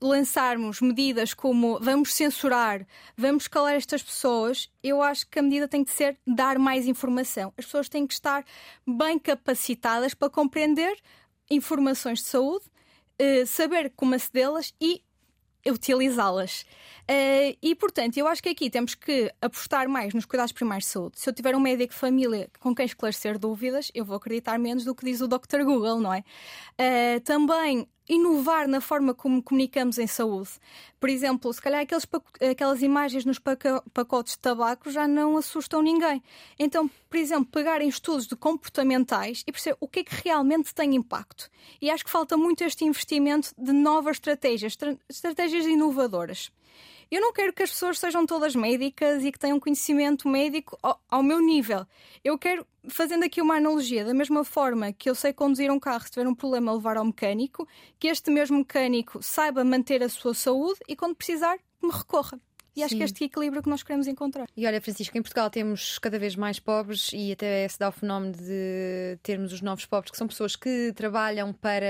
[0.00, 2.86] lançarmos medidas como vamos censurar,
[3.16, 7.52] vamos calar estas pessoas, eu acho que a medida tem que ser dar mais informação.
[7.56, 8.44] As pessoas têm que estar
[8.86, 10.98] bem capacitadas para compreender
[11.48, 12.64] informações de saúde,
[13.18, 15.02] eh, saber como acedê-las e
[15.70, 16.66] utilizá-las.
[17.02, 20.92] Uh, e, portanto, eu acho que aqui temos que apostar mais nos cuidados primários de
[20.92, 21.18] saúde.
[21.18, 24.84] Se eu tiver um médico de família com quem esclarecer dúvidas, eu vou acreditar menos
[24.84, 25.64] do que diz o Dr.
[25.64, 26.24] Google, não é?
[26.78, 30.50] Uh, também inovar na forma como comunicamos em saúde.
[31.00, 32.06] Por exemplo, se calhar aqueles,
[32.50, 36.22] aquelas imagens nos pacotes de tabaco já não assustam ninguém.
[36.58, 40.94] Então, por exemplo, pegarem estudos de comportamentais e perceber o que é que realmente tem
[40.94, 41.48] impacto.
[41.80, 44.76] E acho que falta muito este investimento de novas estratégias,
[45.08, 46.50] estratégias inovadoras.
[47.12, 50.98] Eu não quero que as pessoas sejam todas médicas e que tenham conhecimento médico ao,
[51.10, 51.86] ao, meu nível.
[52.24, 56.02] Eu quero, fazendo aqui uma analogia, da mesma forma que eu sei conduzir um carro
[56.04, 60.32] se tiver um problema levar ao mecânico, que este mesmo mecânico saiba manter a sua
[60.32, 62.40] saúde e quando precisar me recorra.
[62.74, 64.46] E acho que é este equilíbrio que nós queremos encontrar.
[64.56, 67.92] E olha, Francisco, em Portugal temos cada vez mais pobres e até se dá o
[67.92, 71.86] fenómeno de termos os novos pobres, que são pessoas que trabalham para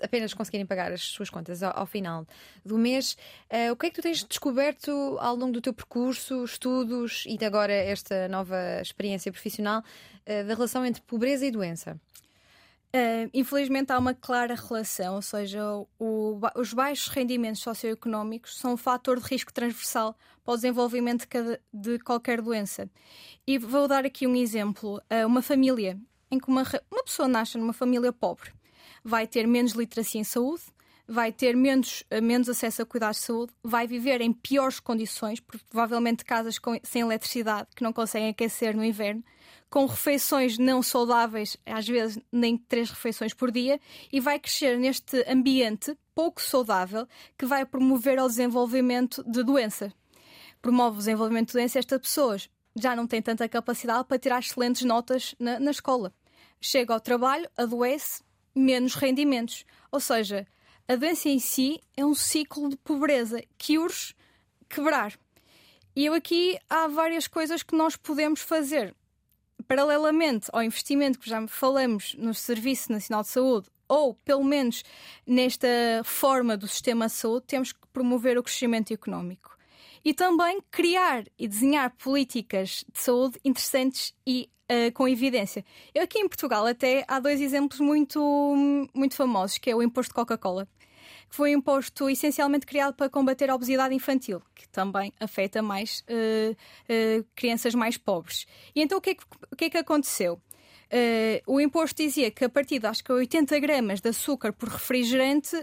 [0.00, 2.24] apenas conseguirem pagar as suas contas ao, ao final
[2.64, 3.16] do mês.
[3.50, 7.44] Uh, o que é que tu tens descoberto ao longo do teu percurso, estudos e
[7.44, 12.00] agora esta nova experiência profissional uh, da relação entre pobreza e doença?
[12.92, 15.60] Uh, infelizmente há uma clara relação, ou seja,
[15.96, 21.28] o, os baixos rendimentos socioeconómicos são um fator de risco transversal para o desenvolvimento de,
[21.28, 22.90] cada, de qualquer doença.
[23.46, 25.96] E vou dar aqui um exemplo: uh, uma família
[26.32, 28.50] em que uma, uma pessoa nasce numa família pobre
[29.04, 30.62] vai ter menos literacia em saúde,
[31.06, 35.38] vai ter menos, uh, menos acesso a cuidados de saúde, vai viver em piores condições,
[35.38, 39.22] provavelmente casas com, sem eletricidade que não conseguem aquecer no inverno
[39.70, 43.80] com refeições não saudáveis, às vezes nem três refeições por dia,
[44.12, 47.06] e vai crescer neste ambiente pouco saudável
[47.38, 49.92] que vai promover o desenvolvimento de doença.
[50.60, 54.82] Promove o desenvolvimento de doença estas pessoas já não têm tanta capacidade para tirar excelentes
[54.82, 56.12] notas na, na escola.
[56.60, 58.22] Chega ao trabalho, adoece,
[58.54, 59.64] menos rendimentos.
[59.90, 60.46] Ou seja,
[60.86, 64.14] a doença em si é um ciclo de pobreza que urge
[64.68, 65.18] quebrar.
[65.96, 68.94] E eu aqui há várias coisas que nós podemos fazer
[69.70, 74.82] paralelamente ao investimento que já falamos no Serviço Nacional de Saúde, ou pelo menos
[75.24, 75.68] nesta
[76.04, 79.56] forma do sistema de saúde, temos que promover o crescimento económico.
[80.04, 85.64] E também criar e desenhar políticas de saúde interessantes e uh, com evidência.
[85.94, 90.10] Eu aqui em Portugal até há dois exemplos muito, muito famosos, que é o imposto
[90.10, 90.66] de Coca-Cola
[91.30, 96.04] que foi um imposto essencialmente criado para combater a obesidade infantil, que também afeta mais
[96.10, 98.46] uh, uh, crianças mais pobres.
[98.74, 99.24] E então o que é que,
[99.56, 100.34] que, é que aconteceu?
[100.34, 104.68] Uh, o imposto dizia que a partir de acho que 80 gramas de açúcar por
[104.68, 105.56] refrigerante,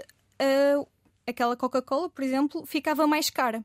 [1.27, 3.63] aquela Coca-Cola, por exemplo, ficava mais cara.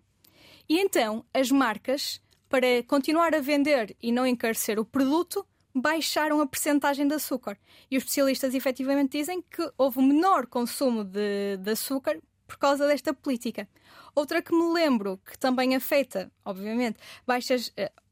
[0.68, 6.46] E então as marcas, para continuar a vender e não encarecer o produto, baixaram a
[6.46, 7.58] percentagem de açúcar.
[7.90, 13.14] E os especialistas efetivamente dizem que houve menor consumo de, de açúcar por causa desta
[13.14, 13.68] política.
[14.14, 17.68] Outra que me lembro, que também afeta, obviamente, baixas.
[17.68, 18.02] Uh,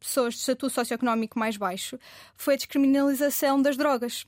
[0.00, 1.96] pessoas de estatuto socioeconómico mais baixo,
[2.34, 4.26] foi a descriminalização das drogas,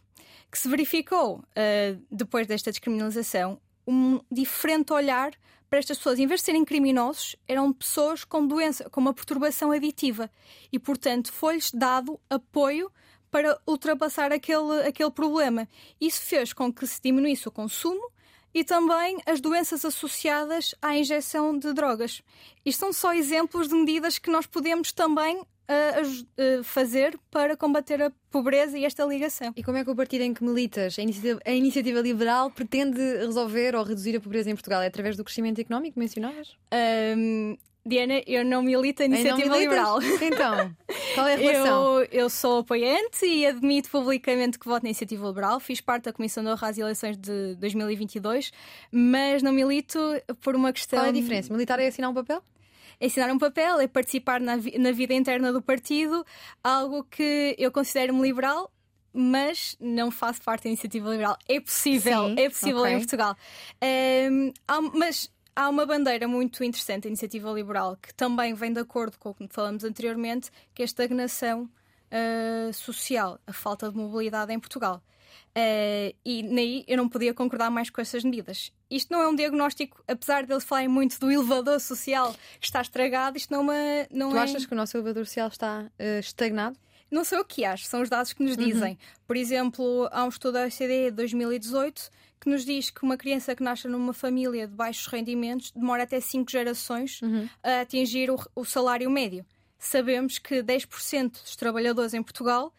[0.53, 5.33] que se verificou, uh, depois desta descriminalização, um diferente olhar
[5.69, 9.71] para estas pessoas, em vez de serem criminosos, eram pessoas com doença, com uma perturbação
[9.71, 10.31] aditiva.
[10.73, 12.91] E, portanto, foi-lhes dado apoio
[13.31, 15.69] para ultrapassar aquele, aquele problema.
[16.01, 18.11] Isso fez com que se diminuísse o consumo
[18.55, 22.23] e também as doenças associadas à injeção de drogas.
[22.65, 28.11] Isto são só exemplos de medidas que nós podemos também a, fazer para combater a
[28.31, 29.53] pobreza e esta ligação.
[29.57, 33.01] E como é que o partido em que militas, a iniciativa, a iniciativa Liberal, pretende
[33.19, 34.83] resolver ou reduzir a pobreza em Portugal?
[34.83, 36.57] É através do crescimento económico que mencionavas?
[37.17, 37.57] Um,
[37.89, 39.99] Diana, eu não milito a iniciativa liberal.
[40.21, 40.75] Então,
[41.15, 42.01] qual é a relação?
[42.01, 45.59] Eu, eu sou apoiante e admito publicamente que voto na iniciativa liberal.
[45.59, 48.53] Fiz parte da Comissão de Honra às eleições de 2022,
[48.93, 49.99] mas não milito
[50.43, 50.99] por uma questão.
[50.99, 51.53] Qual é a diferença?
[51.53, 52.43] Militar é assinar um papel?
[53.01, 56.25] Assinar um papel, é participar na, vi na vida interna do partido,
[56.63, 58.73] algo que eu considero-me liberal,
[59.13, 61.37] mas não faço parte da iniciativa liberal.
[61.49, 62.93] É possível, Sim, é possível okay.
[62.93, 63.37] em Portugal.
[64.31, 68.81] Um, há, mas há uma bandeira muito interessante da iniciativa liberal que também vem de
[68.81, 71.69] acordo com o que falamos anteriormente, que é a estagnação
[72.13, 75.03] uh, social, a falta de mobilidade em Portugal.
[75.57, 78.73] Uh, e nem eu não podia concordar mais com essas medidas.
[78.91, 82.81] Isto não é um diagnóstico, apesar de eles falarem muito do elevador social que está
[82.81, 84.41] estragado, isto não, é uma, não tu é.
[84.41, 86.79] Tu achas que o nosso elevador social está uh, estagnado?
[87.11, 88.65] Não sei o que acho, são os dados que nos uhum.
[88.65, 88.93] dizem.
[88.93, 88.99] Uhum.
[89.27, 92.11] Por exemplo, há um estudo da OECD de 2018
[92.41, 96.21] que nos diz que uma criança que nasce numa família de baixos rendimentos demora até
[96.21, 97.49] 5 gerações uhum.
[97.63, 99.45] a atingir o, o, salário médio.
[99.79, 102.73] Sabemos que 10% dos trabalhadores em Portugal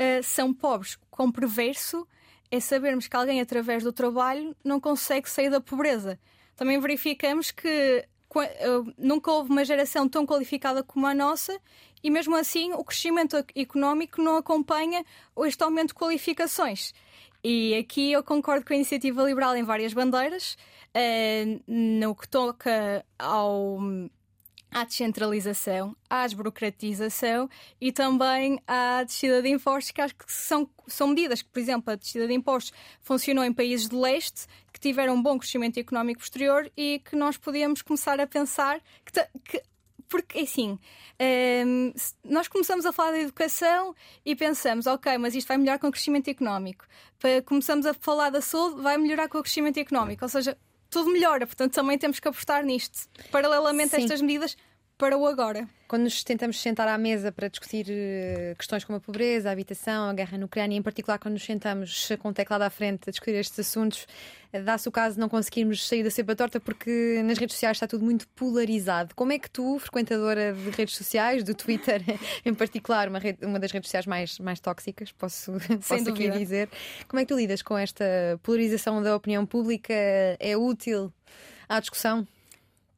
[0.00, 2.06] uh, são pobres, com perverso
[2.50, 6.18] é sabermos que alguém, através do trabalho, não consegue sair da pobreza.
[6.54, 11.58] Também verificamos que eh, nunca houve uma geração tão qualificada como a nossa
[12.02, 15.04] e, mesmo assim, o crescimento económico não acompanha
[15.44, 16.92] este aumento de qualificações.
[17.42, 20.56] E aqui eu concordo com a iniciativa liberal em várias bandeiras,
[20.96, 23.78] uh, no que toca ao
[24.74, 27.48] à descentralização, à desburocratização
[27.80, 31.92] e também à descida de impostos, que acho que são, são medidas que, por exemplo,
[31.92, 36.18] a descida de impostos funcionou em países de leste que tiveram um bom crescimento económico
[36.18, 39.62] posterior e que nós podíamos começar a pensar que, que
[40.08, 40.78] porque assim, um,
[41.18, 41.92] ehm,
[42.24, 45.92] nós começamos a falar da educação e pensamos, ok, mas isto vai melhorar com o
[45.92, 46.84] crescimento económico.
[47.46, 50.24] Começamos a falar da saúde, vai melhorar com o crescimento económico.
[50.24, 50.58] Ou seja,
[50.90, 51.46] tudo melhora.
[51.46, 53.08] Portanto, também temos que apostar nisto.
[53.30, 54.56] Paralelamente a estas medidas,
[54.96, 55.68] para o agora.
[55.88, 60.08] Quando nos tentamos sentar à mesa para discutir uh, questões como a pobreza, a habitação,
[60.08, 63.10] a guerra na Ucrânia, em particular quando nos sentamos com o teclado à frente a
[63.10, 64.06] discutir estes assuntos,
[64.52, 67.76] uh, dá-se o caso de não conseguirmos sair da cepa torta porque nas redes sociais
[67.76, 69.14] está tudo muito polarizado.
[69.14, 72.02] Como é que tu, frequentadora de redes sociais, do Twitter
[72.44, 75.52] em particular, uma, rede, uma das redes sociais mais, mais tóxicas, posso,
[75.86, 76.68] posso aqui dizer,
[77.08, 78.04] como é que tu lidas com esta
[78.42, 79.92] polarização da opinião pública?
[80.40, 81.12] É útil
[81.68, 82.26] à discussão?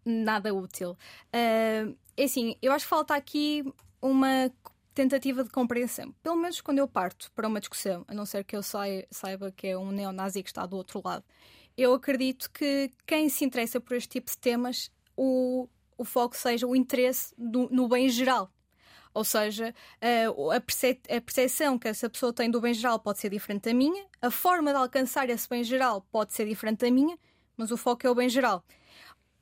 [0.07, 0.97] Nada útil.
[1.35, 3.65] Uh, assim, eu acho que falta aqui
[4.01, 4.51] uma
[4.95, 6.15] tentativa de compreensão.
[6.23, 9.67] Pelo menos quando eu parto para uma discussão, a não ser que eu saiba que
[9.67, 11.25] é um neonazi que está do outro lado.
[11.77, 16.67] Eu acredito que quem se interessa por este tipo de temas, o, o foco seja
[16.67, 18.51] o interesse do, no bem geral.
[19.13, 19.75] Ou seja,
[20.55, 23.75] a, perce a percepção que essa pessoa tem do bem geral pode ser diferente da
[23.75, 27.19] minha, a forma de alcançar esse bem geral pode ser diferente da minha,
[27.57, 28.65] mas o foco é o bem geral.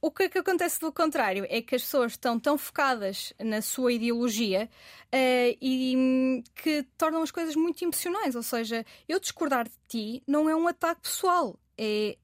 [0.06, 3.62] O que, é que acontece do contrário é que as pessoas estão tão focadas na
[3.62, 4.68] sua ideologia
[5.06, 8.36] uh, e que tornam as coisas muito emocionais.
[8.36, 11.58] Ou seja, eu discordar de ti não é um ataque pessoal.
[11.78, 12.18] É,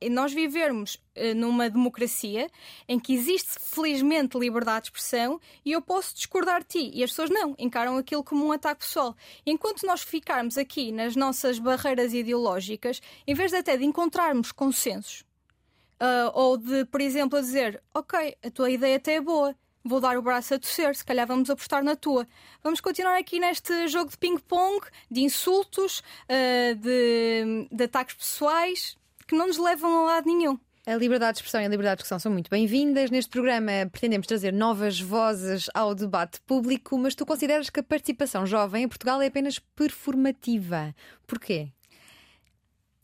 [0.00, 2.48] é nós vivermos uh, numa democracia
[2.88, 6.90] em que existe felizmente liberdade de expressão e eu posso discordar de ti.
[6.94, 9.14] E as pessoas não, encaram aquilo como um ataque pessoal.
[9.44, 15.25] Enquanto nós ficarmos aqui nas nossas barreiras ideológicas, em vez de até de encontrarmos consensos
[16.00, 19.54] Uh, ou de, por exemplo, a dizer: Ok, a tua ideia até é boa,
[19.84, 22.26] vou dar o braço a torcer, se calhar vamos apostar na tua.
[22.62, 29.34] Vamos continuar aqui neste jogo de ping-pong, de insultos, uh, de, de ataques pessoais, que
[29.34, 30.58] não nos levam a lado nenhum.
[30.86, 33.10] A liberdade de expressão e a liberdade de discussão são muito bem-vindas.
[33.10, 38.46] Neste programa pretendemos trazer novas vozes ao debate público, mas tu consideras que a participação
[38.46, 40.94] jovem em Portugal é apenas performativa.
[41.26, 41.72] Porquê?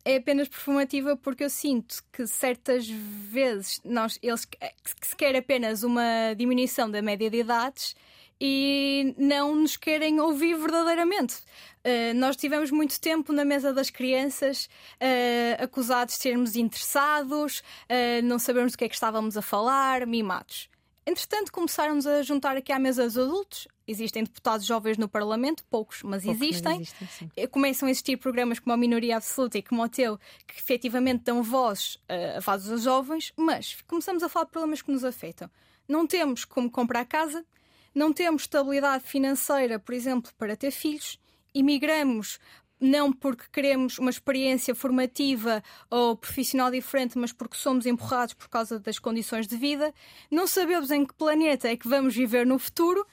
[0.04, 5.82] É apenas performativa porque eu sinto que certas vezes nós, eles que se quer apenas
[5.82, 7.94] uma diminuição da média de idades
[8.40, 11.36] e não nos querem ouvir verdadeiramente.
[11.84, 14.68] Uh, nós tivemos muito tempo na mesa das crianças,
[15.00, 20.06] uh, acusados de sermos interessados, uh, não sabermos do que é que estávamos a falar,
[20.06, 20.68] mimados.
[21.04, 23.66] Entretanto, começaram-nos a juntar aqui à mesa dos adultos.
[23.86, 26.78] Existem deputados jovens no Parlamento, poucos, mas Pouco, existem.
[26.78, 30.16] Mas existem eh, Começam a existir programas como a Minoria Absoluta e como o teu,
[30.46, 34.80] que efetivamente dão voz uh, a vozes aos jovens, mas começamos a falar de problemas
[34.80, 35.50] que nos afetam.
[35.88, 37.44] Não temos como comprar casa,
[37.92, 41.18] não temos estabilidade financeira, por exemplo, para ter filhos,
[41.52, 42.38] imigramos
[42.82, 48.78] não porque queremos uma experiência formativa ou profissional diferente, mas porque somos empurrados por causa
[48.78, 49.94] das condições de vida.
[50.30, 53.06] Não sabemos em que planeta é que vamos viver no futuro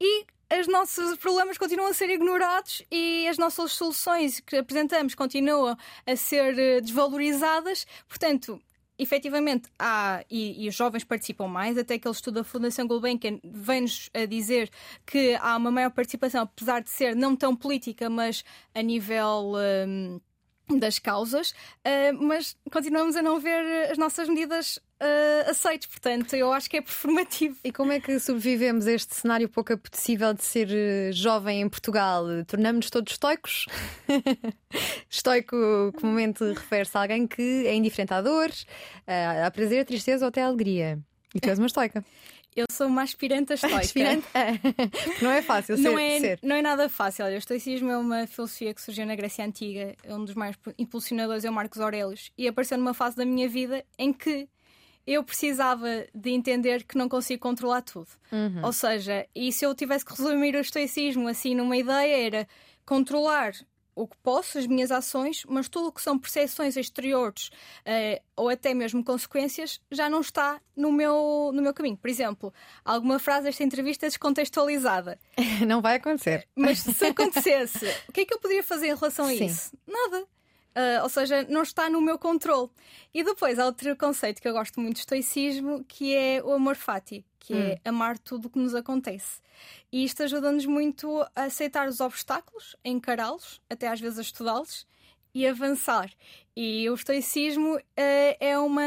[0.00, 0.26] e
[0.60, 6.16] os nossos problemas continuam a ser ignorados e as nossas soluções que apresentamos continuam a
[6.16, 7.86] ser eh, desvalorizadas.
[8.06, 8.60] Portanto,
[8.98, 14.10] efetivamente há, e, e, os jovens participam mais, até aquele estudo da Fundação Gulbenkian vem-nos
[14.14, 14.70] a dizer
[15.04, 19.54] que há uma maior participação, apesar de ser não tão política, mas a nível.
[19.86, 20.20] Um,
[20.68, 26.52] das causas, uh, mas continuamos a não ver as nossas medidas uh, aceites, portanto, eu
[26.52, 27.56] acho que é performativo.
[27.64, 31.68] E como é que sobrevivemos a este cenário pouco apetecível de ser uh, jovem em
[31.68, 32.24] Portugal?
[32.46, 33.66] Tornamos-nos todos estoicos?
[35.10, 40.24] Estoico comumente refere-se a alguém que é indiferente à dor, uh, a prazer, a tristeza
[40.24, 40.98] ou até a alegria.
[41.34, 42.04] E tu és uma estoica.
[42.56, 43.76] Eu sou uma aspirante a estoica.
[43.76, 44.26] aspirante?
[45.20, 46.38] não é fácil não ser, é, ser.
[46.42, 47.26] Não é nada fácil.
[47.26, 49.94] Olha, o estoicismo é uma filosofia que surgiu na Grécia Antiga.
[50.06, 52.32] Um dos mais impulsionadores é o Marcos Aurelius.
[52.38, 54.48] E apareceu numa fase da minha vida em que
[55.06, 58.08] eu precisava de entender que não consigo controlar tudo.
[58.32, 58.64] Uhum.
[58.64, 62.48] Ou seja, e se eu tivesse que resumir o estoicismo assim numa ideia, era
[62.84, 63.52] controlar
[63.96, 68.50] o que posso, as minhas ações, mas tudo o que são percepções exteriores uh, ou
[68.50, 71.96] até mesmo consequências já não está no meu, no meu caminho.
[71.96, 72.52] Por exemplo,
[72.84, 75.18] alguma frase desta entrevista é descontextualizada.
[75.66, 76.46] Não vai acontecer.
[76.54, 79.46] Mas se acontecesse, o que é que eu poderia fazer em relação a Sim.
[79.46, 79.72] isso?
[79.86, 80.26] Nada.
[80.76, 82.68] Uh, ou seja, não está no meu controle.
[83.14, 86.76] E depois há outro conceito que eu gosto muito do estoicismo, que é o amor
[86.76, 87.78] fati, que é hum.
[87.82, 89.40] é amar tudo o que nos acontece.
[89.90, 94.86] E isto ajuda-nos muito a aceitar os obstáculos, a encará-los, até às vezes a estudá-los
[95.34, 96.10] e avançar.
[96.54, 98.82] E o estoicismo uh, é uma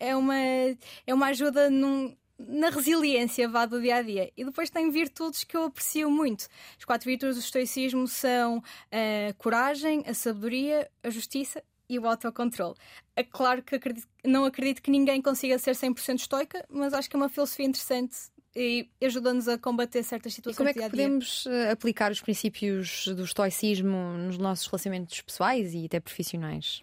[0.00, 4.32] é uma é uma ajuda num, na resiliência vá do dia a dia.
[4.36, 6.48] E depois tem virtudes que eu aprecio muito.
[6.78, 12.74] As quatro virtudes do estoicismo são a coragem, a sabedoria, a justiça e o autocontrole.
[13.14, 17.16] É claro que acredito, não acredito que ninguém consiga ser 100% estoica, mas acho que
[17.16, 18.16] é uma filosofia interessante
[18.54, 20.56] e ajuda-nos a combater certas situações.
[20.56, 25.72] E como é que podemos eh, aplicar os princípios do estoicismo nos nossos relacionamentos pessoais
[25.72, 26.82] e até profissionais?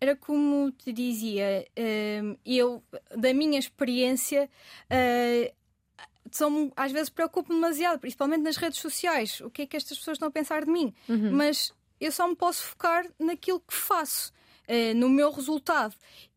[0.00, 2.82] Era como te dizia, uh, eu,
[3.16, 4.48] da minha experiência,
[4.90, 5.54] uh,
[6.30, 9.40] são, às vezes preocupo-me demasiado, principalmente nas redes sociais.
[9.40, 10.94] O que é que estas pessoas estão a pensar de mim?
[11.08, 11.32] Uhum.
[11.32, 14.32] Mas eu só me posso focar naquilo que faço,
[14.68, 15.96] uh, no meu resultado.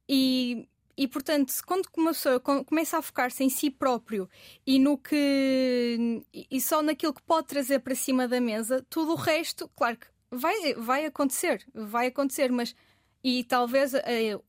[0.09, 4.29] E, e portanto, quando uma pessoa começa a focar-se em si próprio
[4.65, 9.15] e no que e só naquilo que pode trazer para cima da mesa, tudo o
[9.15, 12.75] resto, claro que vai, vai acontecer, vai acontecer, mas
[13.23, 14.01] e talvez a,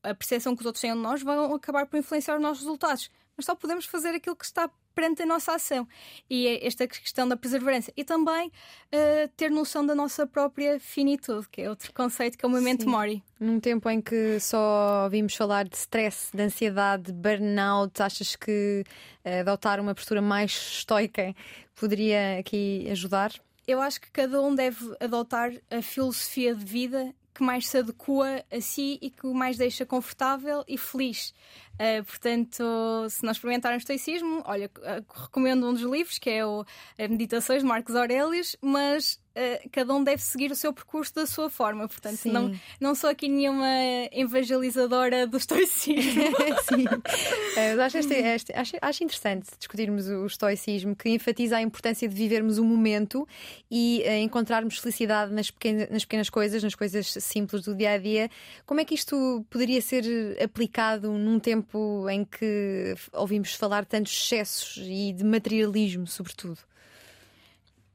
[0.02, 3.10] a percepção que os outros têm de nós vão acabar por influenciar os nossos resultados.
[3.36, 5.86] Mas só podemos fazer aquilo que está perante a nossa ação.
[6.28, 7.92] E é esta questão da perseverança.
[7.96, 12.48] E também uh, ter noção da nossa própria finitude, que é outro conceito que é
[12.48, 13.22] o momento mori.
[13.40, 18.84] Num tempo em que só ouvimos falar de stress, de ansiedade, de burnout, achas que
[19.24, 21.34] uh, adotar uma postura mais estoica
[21.74, 23.32] poderia aqui ajudar?
[23.66, 28.44] Eu acho que cada um deve adotar a filosofia de vida que mais se adequa
[28.50, 31.34] a si e que o mais deixa confortável e feliz.
[31.82, 32.62] Uh, portanto,
[33.10, 36.64] se nós experimentarmos estoicismo, olha, uh, recomendo um dos livros que é o
[36.96, 41.50] Meditações de Marcos Aurelius, mas uh, cada um deve seguir o seu percurso da sua
[41.50, 41.88] forma.
[41.88, 43.66] Portanto, não, não sou aqui nenhuma
[44.12, 46.22] evangelizadora do estoicismo.
[46.68, 46.84] Sim.
[46.84, 52.14] Uh, acho, este, este, acho, acho, interessante discutirmos o estoicismo, que enfatiza a importância de
[52.14, 53.26] vivermos o momento
[53.70, 57.98] e uh, encontrarmos felicidade nas pequenas, nas pequenas coisas, nas coisas simples do dia a
[57.98, 58.30] dia.
[58.66, 60.04] Como é que isto poderia ser
[60.42, 61.71] aplicado num tempo
[62.10, 66.58] em que ouvimos falar tantos excessos e de materialismo, sobretudo?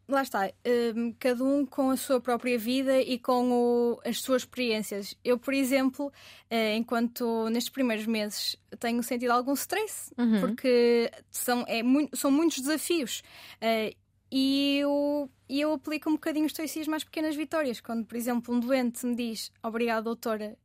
[0.08, 0.50] lá está,
[0.96, 5.16] um, cada um com a sua própria vida e com o, as suas experiências.
[5.24, 10.40] Eu, por exemplo, uh, enquanto nestes primeiros meses tenho sentido algum stress, uhum.
[10.40, 13.22] porque são, é, muito, são muitos desafios.
[13.62, 13.96] Uh,
[14.32, 17.82] e eu, eu aplico um bocadinho o estoicismo às pequenas vitórias.
[17.82, 20.58] Quando, por exemplo, um doente me diz obrigado, doutora,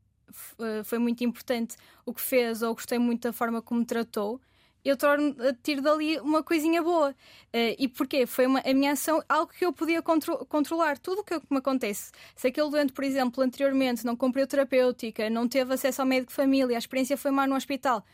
[0.84, 4.40] foi muito importante o que fez ou gostei muito da forma como me tratou
[4.84, 7.10] eu torno, tiro dali uma coisinha boa.
[7.54, 8.26] Uh, e porquê?
[8.26, 10.98] Foi uma, a minha ação algo que eu podia contro controlar.
[10.98, 12.10] Tudo o que me acontece.
[12.34, 16.36] Se aquele doente, por exemplo, anteriormente não cumpriu terapêutica, não teve acesso ao médico de
[16.36, 18.04] família, a experiência foi má no hospital,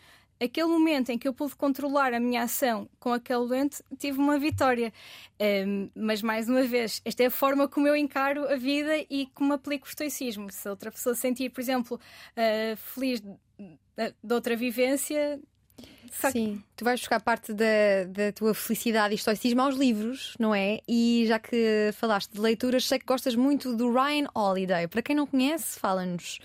[0.41, 4.39] aquele momento em que eu pude controlar a minha ação com aquele doente, tive uma
[4.39, 4.93] vitória.
[5.41, 9.27] Um, mas, mais uma vez, esta é a forma como eu encaro a vida e
[9.35, 10.51] como aplico o estoicismo.
[10.51, 13.37] Se outra pessoa se sentir, por exemplo, uh, feliz de,
[14.23, 15.41] de outra vivência,
[16.33, 20.81] Sim, tu vais buscar parte da, da tua felicidade e estoicismo aos livros, não é?
[20.89, 24.89] E já que falaste de leituras, sei que gostas muito do Ryan Holiday.
[24.89, 26.41] Para quem não conhece, fala-nos.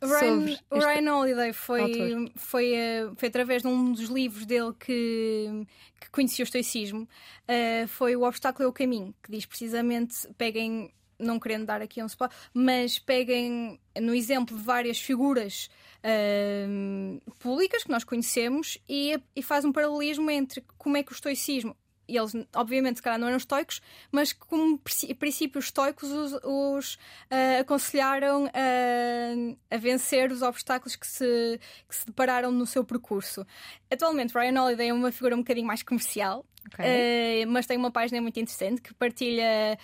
[0.00, 5.66] Ryan, o Ryan Holiday foi, foi, uh, foi através de um dos livros dele que,
[6.00, 7.02] que conheci o estoicismo.
[7.02, 12.02] Uh, foi O Obstáculo é o Caminho, que diz precisamente: peguem não querendo dar aqui
[12.02, 15.68] um spot, mas peguem no exemplo de várias figuras
[16.04, 21.14] uh, públicas que nós conhecemos e, e faz um paralelismo entre como é que o
[21.14, 21.76] estoicismo
[22.08, 24.78] e eles, obviamente, se calhar não eram estoicos, mas como
[25.18, 32.06] princípios estoicos os, os uh, aconselharam uh, a vencer os obstáculos que se, que se
[32.06, 33.46] depararam no seu percurso.
[33.90, 36.44] Atualmente, Ryan Holiday é uma figura um bocadinho mais comercial,
[36.74, 37.44] Okay.
[37.44, 39.78] Uh, mas tem uma página muito interessante que partilha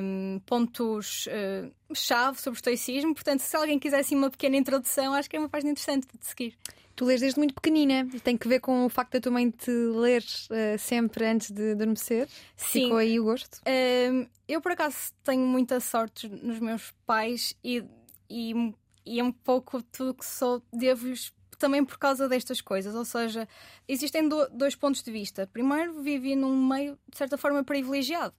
[0.00, 3.14] um, pontos uh, chave sobre o estoicismo.
[3.14, 6.56] Portanto, se alguém quisesse uma pequena introdução, acho que é uma página interessante de seguir.
[6.96, 8.08] Tu lês desde muito pequenina.
[8.22, 11.72] Tem que ver com o facto da tua mãe te ler uh, sempre antes de
[11.72, 12.28] adormecer?
[12.56, 12.84] Sim.
[12.84, 13.56] Ficou aí o gosto?
[13.58, 17.84] Uh, eu, por acaso, tenho muita sorte nos meus pais e,
[18.30, 18.74] e,
[19.04, 21.32] e é um pouco tudo que sou, devo-lhes
[21.64, 22.94] também por causa destas coisas.
[22.94, 23.48] Ou seja,
[23.88, 25.48] existem do, dois pontos de vista.
[25.50, 28.34] Primeiro, vivi num meio, de certa forma, privilegiado.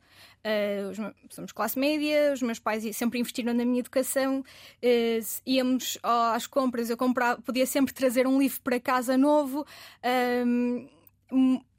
[0.46, 0.98] Uh, os,
[1.36, 6.92] somos classe média, os meus pais sempre investiram na minha educação, uh, íamos às compras,
[6.92, 9.66] eu comprava, podia sempre trazer um livro para casa novo.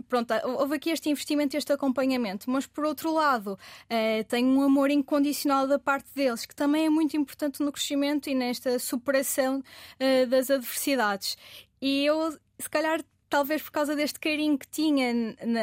[0.09, 4.90] Pronto, houve aqui este investimento, este acompanhamento, mas por outro lado, uh, tenho um amor
[4.90, 10.26] incondicional da parte deles, que também é muito importante no crescimento e nesta superação uh,
[10.28, 11.36] das adversidades.
[11.80, 15.12] E eu, se calhar, talvez por causa deste carinho que tinha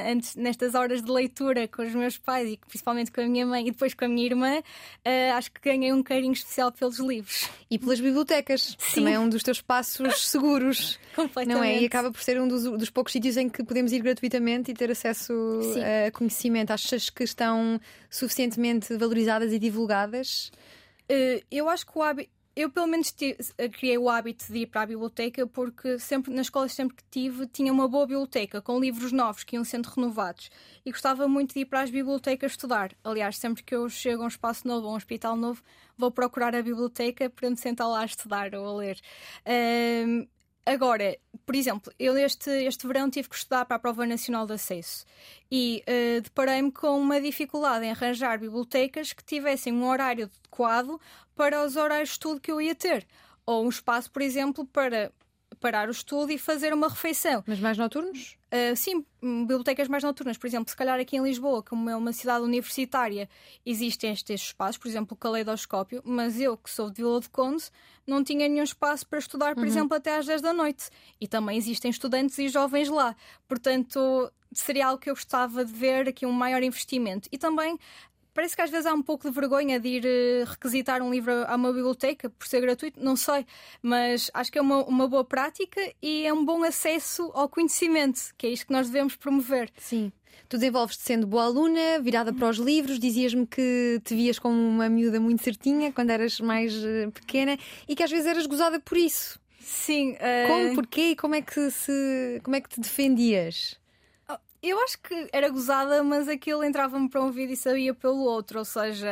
[0.09, 3.67] antes, nestas horas de leitura com os meus pais e principalmente com a minha mãe
[3.67, 7.49] e depois com a minha irmã, uh, acho que ganhei um carinho especial pelos livros.
[7.69, 8.95] E pelas bibliotecas, Sim.
[8.95, 10.99] também é um dos teus passos seguros.
[11.15, 11.57] Completamente.
[11.57, 11.81] Não é?
[11.81, 14.73] E acaba por ser um dos, dos, poucos sítios em que podemos ir gratuitamente e
[14.73, 15.33] ter acesso
[15.73, 15.81] Sim.
[16.07, 16.71] a conhecimento.
[16.71, 20.51] Achas que estão suficientemente valorizadas e divulgadas?
[21.09, 23.13] Uh, eu acho que o hábito eu pelo menos
[23.73, 27.47] criei o hábito de ir para a biblioteca porque sempre nas escolas sempre que tive
[27.47, 30.49] tinha uma boa biblioteca com livros novos que iam sendo renovados
[30.85, 32.91] e gostava muito de ir para as bibliotecas estudar.
[33.03, 35.63] Aliás, sempre que eu chego a um espaço novo, a um hospital novo,
[35.97, 38.99] vou procurar a biblioteca para me sentar lá a estudar ou a ler.
[40.07, 40.27] Um,
[40.65, 44.53] Agora, por exemplo, eu este, este verão tive que estudar para a Prova Nacional de
[44.53, 45.05] Acesso
[45.51, 50.99] e uh, deparei-me com uma dificuldade em arranjar bibliotecas que tivessem um horário adequado
[51.35, 53.05] para os horários de estudo que eu ia ter.
[53.45, 55.11] Ou um espaço, por exemplo, para
[55.63, 57.41] parar o estudo e fazer uma refeição.
[57.47, 58.37] Mas mais noturnos?
[58.51, 60.37] Uh, sim, bibliotecas mais noturnas.
[60.37, 63.29] Por exemplo, se calhar aqui em Lisboa, como é uma cidade universitária,
[63.65, 67.63] existem estes espaços, por exemplo, o caleidoscópio, mas eu, que sou de Vila de Conde,
[68.05, 69.67] não tinha nenhum espaço para estudar, por uhum.
[69.67, 70.89] exemplo, até às 10 da noite.
[71.19, 73.15] E também existem estudantes e jovens lá.
[73.47, 77.29] Portanto, seria algo que eu gostava de ver aqui um maior investimento.
[77.31, 77.79] E também
[78.33, 81.31] Parece que às vezes há um pouco de vergonha de ir uh, requisitar um livro
[81.45, 83.45] a uma biblioteca por ser gratuito, não sei,
[83.81, 88.19] mas acho que é uma, uma boa prática e é um bom acesso ao conhecimento,
[88.37, 89.69] que é isto que nós devemos promover.
[89.77, 90.11] Sim.
[90.49, 94.89] Tu desenvolves-te sendo boa aluna, virada para os livros, dizias-me que te vias como uma
[94.89, 97.57] miúda muito certinha quando eras mais uh, pequena
[97.87, 99.39] e que às vezes eras gozada por isso.
[99.59, 100.13] Sim.
[100.13, 100.47] Uh...
[100.47, 103.79] Como, porquê e como é que se como é que te defendias?
[104.63, 108.59] Eu acho que era gozada, mas aquilo entrava-me para um vídeo e sabia pelo outro,
[108.59, 109.09] ou seja,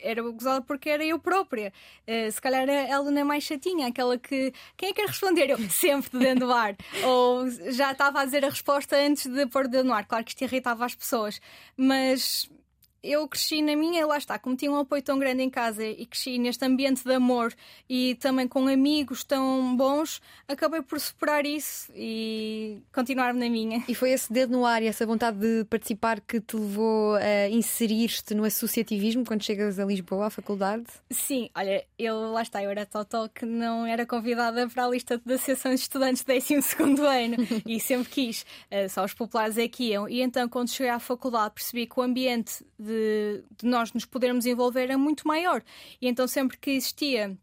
[0.00, 1.72] era gozada porque era eu própria.
[2.06, 4.52] Uh, se calhar a aluna mais chatinha, aquela que.
[4.76, 5.50] Quem é que quer responder?
[5.50, 6.76] Eu sempre de dentro do ar.
[7.04, 10.06] ou já estava a dizer a resposta antes de pôr dedo no ar.
[10.06, 11.40] Claro que isto irritava as pessoas,
[11.76, 12.48] mas
[13.02, 16.04] eu cresci na minha, lá está, como tinha um apoio tão grande em casa e
[16.06, 17.52] cresci neste ambiente de amor
[17.88, 23.84] e também com amigos tão bons, acabei por superar isso e continuar na minha.
[23.88, 27.48] E foi esse dedo no ar e essa vontade de participar que te levou a
[27.48, 30.84] inserir-te no associativismo quando chegas a Lisboa, à faculdade?
[31.10, 35.20] Sim, olha, eu lá está, eu era total que não era convidada para a lista
[35.24, 36.54] da Associação de Estudantes do 12
[37.06, 37.36] ano
[37.66, 40.08] e sempre quis, eh, só os populares é que iam.
[40.08, 44.04] E então, quando cheguei à faculdade, percebi que o ambiente de de, de nós nos
[44.04, 45.62] podermos envolver era muito maior.
[46.00, 47.36] E então sempre que existia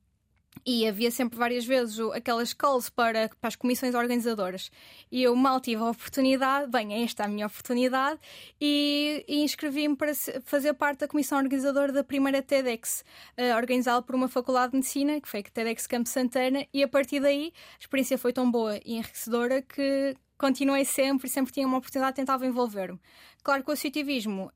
[0.66, 4.72] e havia sempre várias vezes aquelas calls para, para as comissões organizadoras.
[5.12, 8.20] E eu mal tive a oportunidade, bem, esta é a minha oportunidade,
[8.60, 13.04] e, e inscrevi-me para fazer parte da comissão organizadora da primeira TEDx,
[13.38, 16.88] uh, organizada por uma faculdade de medicina, que foi a TEDx Campo Santana, e a
[16.88, 21.78] partir daí a experiência foi tão boa e enriquecedora que continuei sempre, sempre tinha uma
[21.78, 23.00] oportunidade, tentava envolver-me.
[23.44, 24.52] Claro que o associativismo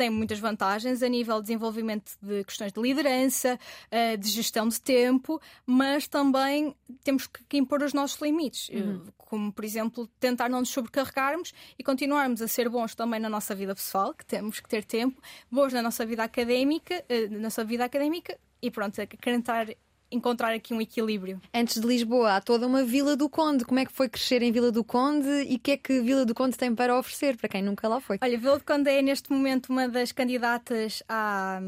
[0.00, 4.80] tem muitas vantagens a nível de desenvolvimento de questões de liderança, eh, de gestão de
[4.80, 6.74] tempo, mas também
[7.04, 9.02] temos que impor os nossos limites, uhum.
[9.18, 13.54] como por exemplo tentar não nos sobrecarregarmos e continuarmos a ser bons também na nossa
[13.54, 15.20] vida pessoal, que temos que ter tempo,
[15.50, 19.68] bons na nossa vida académica, eh, na nossa vida académica e pronto, acrescentar
[20.10, 21.40] encontrar aqui um equilíbrio.
[21.54, 23.64] Antes de Lisboa, há toda uma Vila do Conde.
[23.64, 26.24] Como é que foi crescer em Vila do Conde e o que é que Vila
[26.24, 28.18] do Conde tem para oferecer para quem nunca lá foi?
[28.20, 31.60] Olha, Vila do Conde é neste momento uma das candidatas à.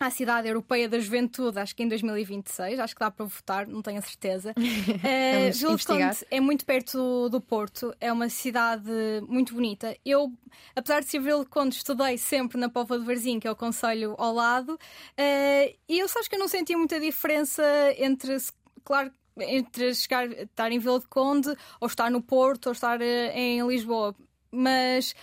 [0.00, 3.82] À Cidade Europeia da Juventude, acho que em 2026, acho que dá para votar, não
[3.82, 4.54] tenho a certeza.
[4.56, 8.90] uh, Gil Conde é muito perto do Porto, é uma cidade
[9.28, 9.94] muito bonita.
[10.02, 10.32] Eu,
[10.74, 14.14] apesar de ser Vila Conde, estudei sempre na Pova de Varzim, que é o conselho
[14.16, 17.62] ao lado, uh, e eu só acho que eu não senti muita diferença
[17.98, 18.38] entre,
[18.82, 23.04] claro, entre chegar, estar em Vila de Conde, ou estar no Porto, ou estar uh,
[23.34, 24.16] em Lisboa.
[24.50, 25.14] Mas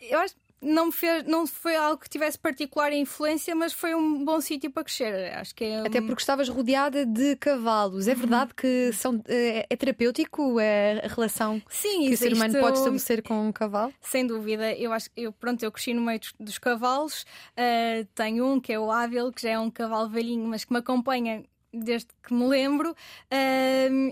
[0.00, 4.40] eu acho não, fez, não foi algo que tivesse particular influência, mas foi um bom
[4.40, 5.32] sítio para crescer.
[5.34, 8.08] Acho que é, Até porque estavas rodeada de cavalos.
[8.08, 12.78] É verdade que são, é, é terapêutico a relação Sim, que o ser humano pode
[12.78, 13.92] estabelecer com um cavalo?
[14.00, 14.72] Sem dúvida.
[14.74, 17.24] Eu acho eu pronto, eu cresci no meio dos, dos cavalos.
[17.52, 20.72] Uh, tenho um que é o Ávil, que já é um cavalo velhinho, mas que
[20.72, 22.94] me acompanha desde que me lembro.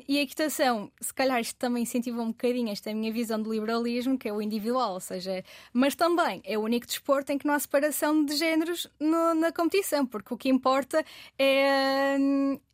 [0.06, 4.18] E a equitação, se calhar isto também incentiva um bocadinho esta minha visão do liberalismo,
[4.18, 7.54] que é o individual, ou seja, mas também é o único desporto em que não
[7.54, 11.04] há separação de géneros no, na competição, porque o que importa
[11.38, 12.16] é,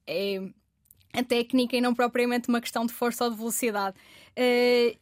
[0.07, 0.43] é,
[1.13, 3.97] a técnica e não propriamente uma questão de força ou de velocidade.
[4.37, 4.99] Uh,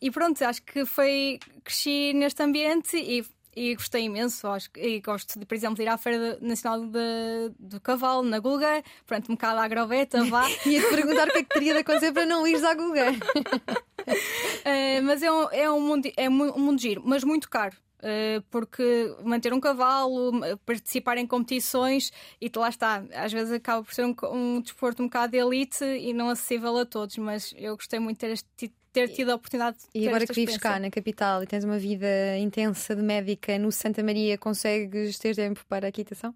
[0.00, 3.24] e pronto, acho que foi cresci neste ambiente e
[3.58, 4.46] e gostei imenso.
[4.46, 8.38] Acho, e gosto, de, por exemplo, de ir à Feira Nacional de, do Cavalo, na
[8.38, 10.48] Gulga, pronto, um bocado à agroveta, vá.
[10.64, 13.10] Ia-te perguntar o que é que teria de acontecer para não ires à Gulga.
[13.10, 17.76] uh, mas é um, é, um mundo, é um mundo giro, mas muito caro.
[17.98, 20.30] Uh, porque manter um cavalo,
[20.64, 25.06] participar em competições e lá está, às vezes acaba por ser um, um desporto um
[25.06, 28.46] bocado de elite e não acessível a todos, mas eu gostei muito de ter este
[28.92, 31.78] ter tido a oportunidade de E agora que vives cá na capital e tens uma
[31.78, 36.34] vida intensa de médica no Santa Maria, consegues ter tempo para a equitação?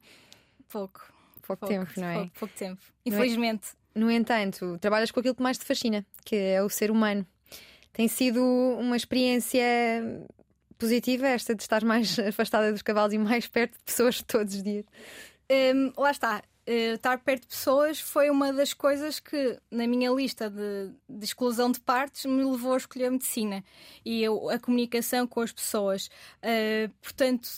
[0.69, 1.13] Pouco.
[1.47, 2.15] pouco, tempo, não é?
[2.15, 2.81] Pouco, pouco tempo.
[3.05, 3.69] Infelizmente.
[3.95, 7.27] No entanto, trabalhas com aquilo que mais te fascina, que é o ser humano.
[7.93, 8.43] Tem sido
[8.79, 9.63] uma experiência
[10.79, 14.63] positiva esta de estar mais afastada dos cavalos e mais perto de pessoas todos os
[14.63, 14.85] dias?
[15.51, 16.43] Um, lá está.
[16.65, 21.25] Uh, estar perto de pessoas foi uma das coisas que, na minha lista de, de
[21.25, 23.65] exclusão de partes, me levou a escolher a medicina
[24.05, 26.09] e eu, a comunicação com as pessoas.
[26.39, 27.49] Uh, portanto,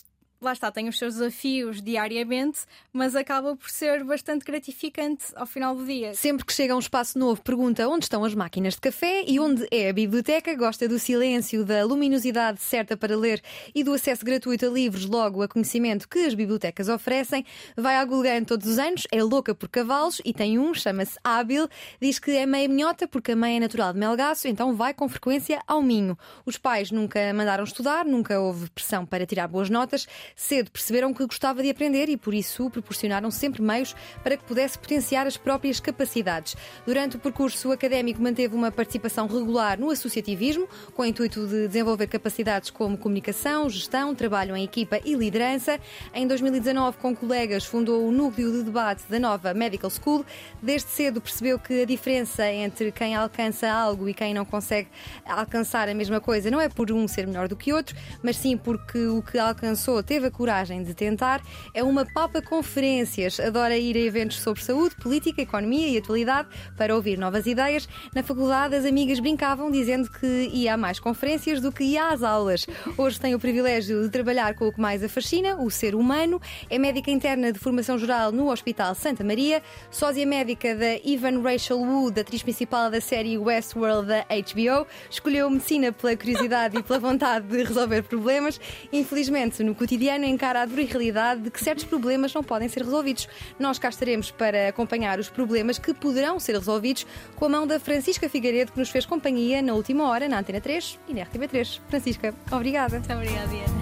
[0.45, 2.61] lá está, tem os seus desafios diariamente,
[2.93, 6.15] mas acaba por ser bastante gratificante ao final do dia.
[6.15, 9.41] Sempre que chega a um espaço novo, pergunta onde estão as máquinas de café e
[9.41, 13.43] onde é a biblioteca, gosta do silêncio, da luminosidade certa para ler
[13.75, 17.45] e do acesso gratuito a livros, logo a conhecimento que as bibliotecas oferecem.
[17.77, 21.69] Vai à Gulgã todos os anos, é louca por cavalos e tem um, chama-se Hábil,
[22.01, 25.09] diz que é meia minhota porque a mãe é natural de Melgaço, então vai com
[25.09, 26.19] frequência ao Minho.
[26.45, 30.07] Os pais nunca mandaram estudar, nunca houve pressão para tirar boas notas,
[30.37, 34.79] Cedo perceberam que gostava de aprender e, por isso, proporcionaram sempre meios para que pudesse
[34.79, 36.57] potenciar as próprias capacidades.
[36.85, 42.09] Durante o percurso académico, manteve uma participação regular no associativismo, com o intuito de desenvolver
[42.09, 45.79] capacidades como comunicação, gestão, trabalho em equipa e liderança.
[46.13, 50.25] Em 2019, com colegas, fundou o núcleo de debate da nova Medical School.
[50.61, 54.89] Desde cedo percebeu que a diferença entre quem alcança algo e quem não consegue
[55.25, 58.57] alcançar a mesma coisa não é por um ser melhor do que outro, mas sim
[58.57, 61.43] porque o que alcançou teve teve a coragem de tentar.
[61.73, 66.95] É uma papa conferências, adora ir a eventos sobre saúde, política, economia e atualidade para
[66.95, 67.89] ouvir novas ideias.
[68.15, 72.23] Na faculdade, as amigas brincavam dizendo que ia a mais conferências do que ia às
[72.23, 72.67] aulas.
[72.97, 76.41] Hoje tem o privilégio de trabalhar com o que mais a fascina, o ser humano.
[76.71, 81.79] É médica interna de formação geral no Hospital Santa Maria, sósia médica da Evan Rachel
[81.79, 84.87] Wood, atriz principal da série Westworld da HBO.
[85.11, 88.61] Escolheu medicina pela curiosidade e pela vontade de resolver problemas.
[88.93, 92.83] Infelizmente, no cotidiano, cotidiano encara a dura realidade de que certos problemas não podem ser
[92.83, 93.27] resolvidos.
[93.59, 97.81] Nós cá estaremos para acompanhar os problemas que poderão ser resolvidos com a mão da
[97.81, 101.81] Francisca Figueiredo, que nos fez companhia na última hora na Antena 3 e na RTV3.
[101.89, 102.99] Francisca, obrigada.
[102.99, 103.75] Muito obrigada, Diana.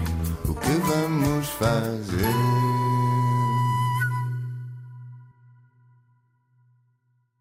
[0.47, 2.63] O que vamos fazer?